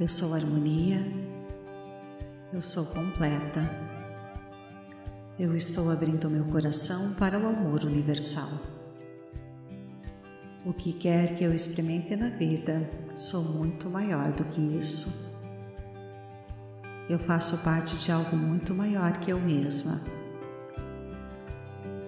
[0.00, 1.00] Eu sou harmonia.
[2.52, 3.85] Eu sou completa.
[5.38, 8.48] Eu estou abrindo meu coração para o amor universal.
[10.64, 15.36] O que quer que eu experimente na vida, sou muito maior do que isso.
[17.06, 20.00] Eu faço parte de algo muito maior que eu mesma.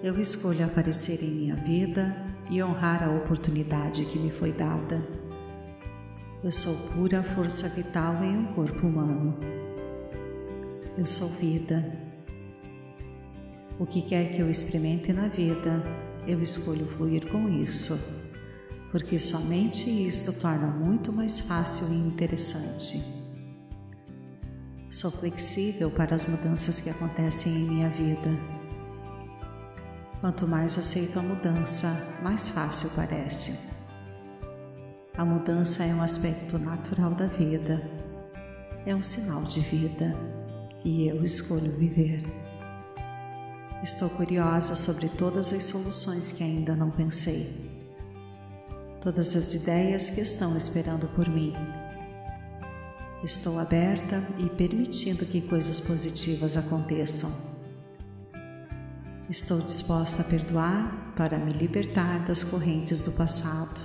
[0.01, 2.15] Eu escolho aparecer em minha vida
[2.49, 5.07] e honrar a oportunidade que me foi dada.
[6.43, 9.37] Eu sou pura força vital em um corpo humano.
[10.97, 12.08] Eu sou vida.
[13.79, 15.81] O que quer que eu experimente na vida,
[16.27, 18.27] eu escolho fluir com isso,
[18.91, 23.01] porque somente isto torna muito mais fácil e interessante.
[24.89, 28.37] Sou flexível para as mudanças que acontecem em minha vida.
[30.19, 33.69] Quanto mais aceito a mudança, mais fácil parece.
[35.15, 37.81] A mudança é um aspecto natural da vida,
[38.85, 40.17] é um sinal de vida
[40.83, 42.38] e eu escolho viver.
[43.83, 47.69] Estou curiosa sobre todas as soluções que ainda não pensei,
[49.01, 51.53] todas as ideias que estão esperando por mim
[53.23, 57.29] Estou aberta e permitindo que coisas positivas aconteçam.
[59.29, 63.81] Estou disposta a perdoar para me libertar das correntes do passado.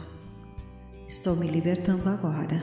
[1.09, 2.63] Estou me libertando agora.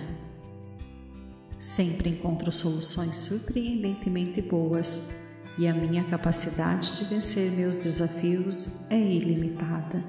[1.60, 10.04] Sempre encontro soluções surpreendentemente boas e a minha capacidade de vencer meus desafios é ilimitada.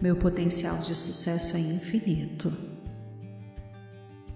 [0.00, 2.52] Meu potencial de sucesso é infinito.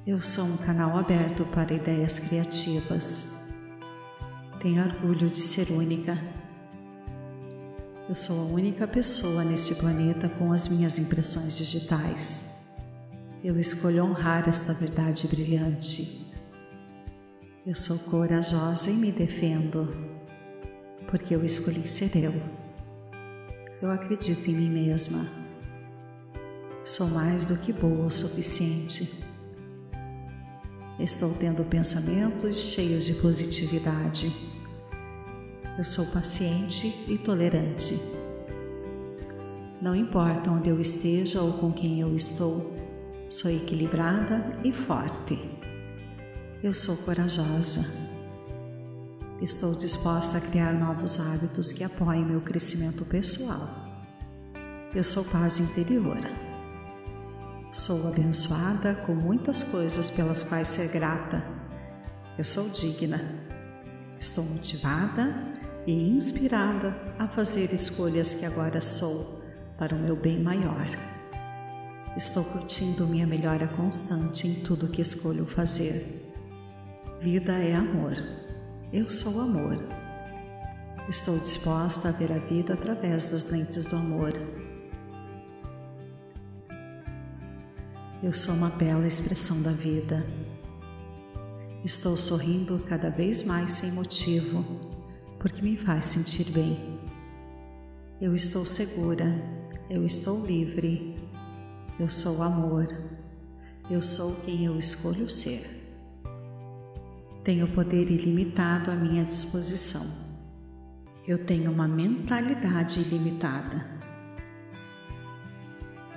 [0.05, 3.53] Eu sou um canal aberto para ideias criativas.
[4.61, 6.19] Tenho orgulho de ser única.
[8.09, 12.73] Eu sou a única pessoa neste planeta com as minhas impressões digitais.
[13.45, 16.22] Eu escolho honrar esta verdade brilhante.
[17.67, 19.89] Eu sou corajosa e me defendo,
[21.09, 22.35] porque eu escolhi ser eu.
[23.81, 25.25] Eu acredito em mim mesma.
[26.85, 29.23] Sou mais do que boa o suficiente
[31.03, 34.33] Estou tendo pensamentos cheios de positividade.
[35.77, 37.99] Eu sou paciente e tolerante.
[39.81, 42.77] Não importa onde eu esteja ou com quem eu estou,
[43.29, 45.52] sou equilibrada e forte.
[46.63, 48.09] Eu sou corajosa.
[49.41, 53.69] Estou disposta a criar novos hábitos que apoiem meu crescimento pessoal.
[54.95, 56.21] Eu sou paz interior.
[57.73, 61.43] Sou abençoada com muitas coisas pelas quais ser grata.
[62.39, 63.21] Eu sou digna.
[64.21, 65.35] Estou motivada
[65.85, 69.43] e inspirada a fazer escolhas que agora sou
[69.77, 70.87] para o meu bem maior.
[72.17, 76.22] Estou curtindo minha melhora constante em tudo que escolho fazer.
[77.23, 78.15] Vida é amor.
[78.93, 79.79] Eu sou amor.
[81.09, 84.33] Estou disposta a ver a vida através das lentes do amor
[88.23, 90.27] Eu sou uma bela expressão da vida.
[91.85, 94.65] Estou sorrindo cada vez mais sem motivo,
[95.39, 97.01] porque me faz sentir bem.
[98.21, 99.27] Eu estou segura,
[99.91, 101.17] eu estou livre,
[102.01, 102.87] eu sou amor,
[103.91, 105.82] eu sou quem eu escolho ser.
[107.45, 110.05] Tenho poder ilimitado à minha disposição.
[111.27, 113.87] Eu tenho uma mentalidade ilimitada.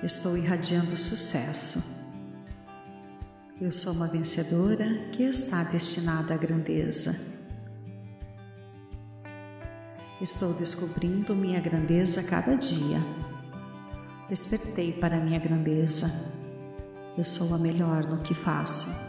[0.03, 1.95] Estou irradiando sucesso
[3.59, 7.33] eu sou uma vencedora que está destinada à grandeza.
[10.21, 12.97] Estou descobrindo minha grandeza cada dia.
[14.27, 16.33] Despertei para minha grandeza.
[17.17, 19.04] Eu sou a melhor no que faço.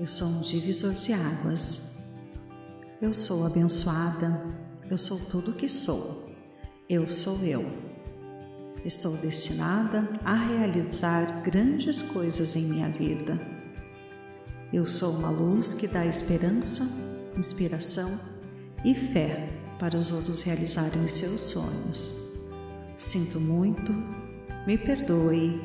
[0.00, 2.14] Eu sou um divisor de águas.
[3.02, 4.46] Eu sou abençoada.
[4.90, 6.34] Eu sou tudo o que sou.
[6.88, 7.62] Eu sou eu.
[8.82, 13.38] Estou destinada a realizar grandes coisas em minha vida.
[14.72, 16.82] Eu sou uma luz que dá esperança,
[17.36, 18.10] inspiração
[18.82, 22.40] e fé para os outros realizarem os seus sonhos.
[22.96, 23.92] Sinto muito,
[24.66, 25.60] me perdoe,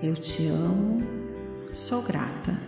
[0.00, 1.02] eu te amo,
[1.74, 2.65] sou grata.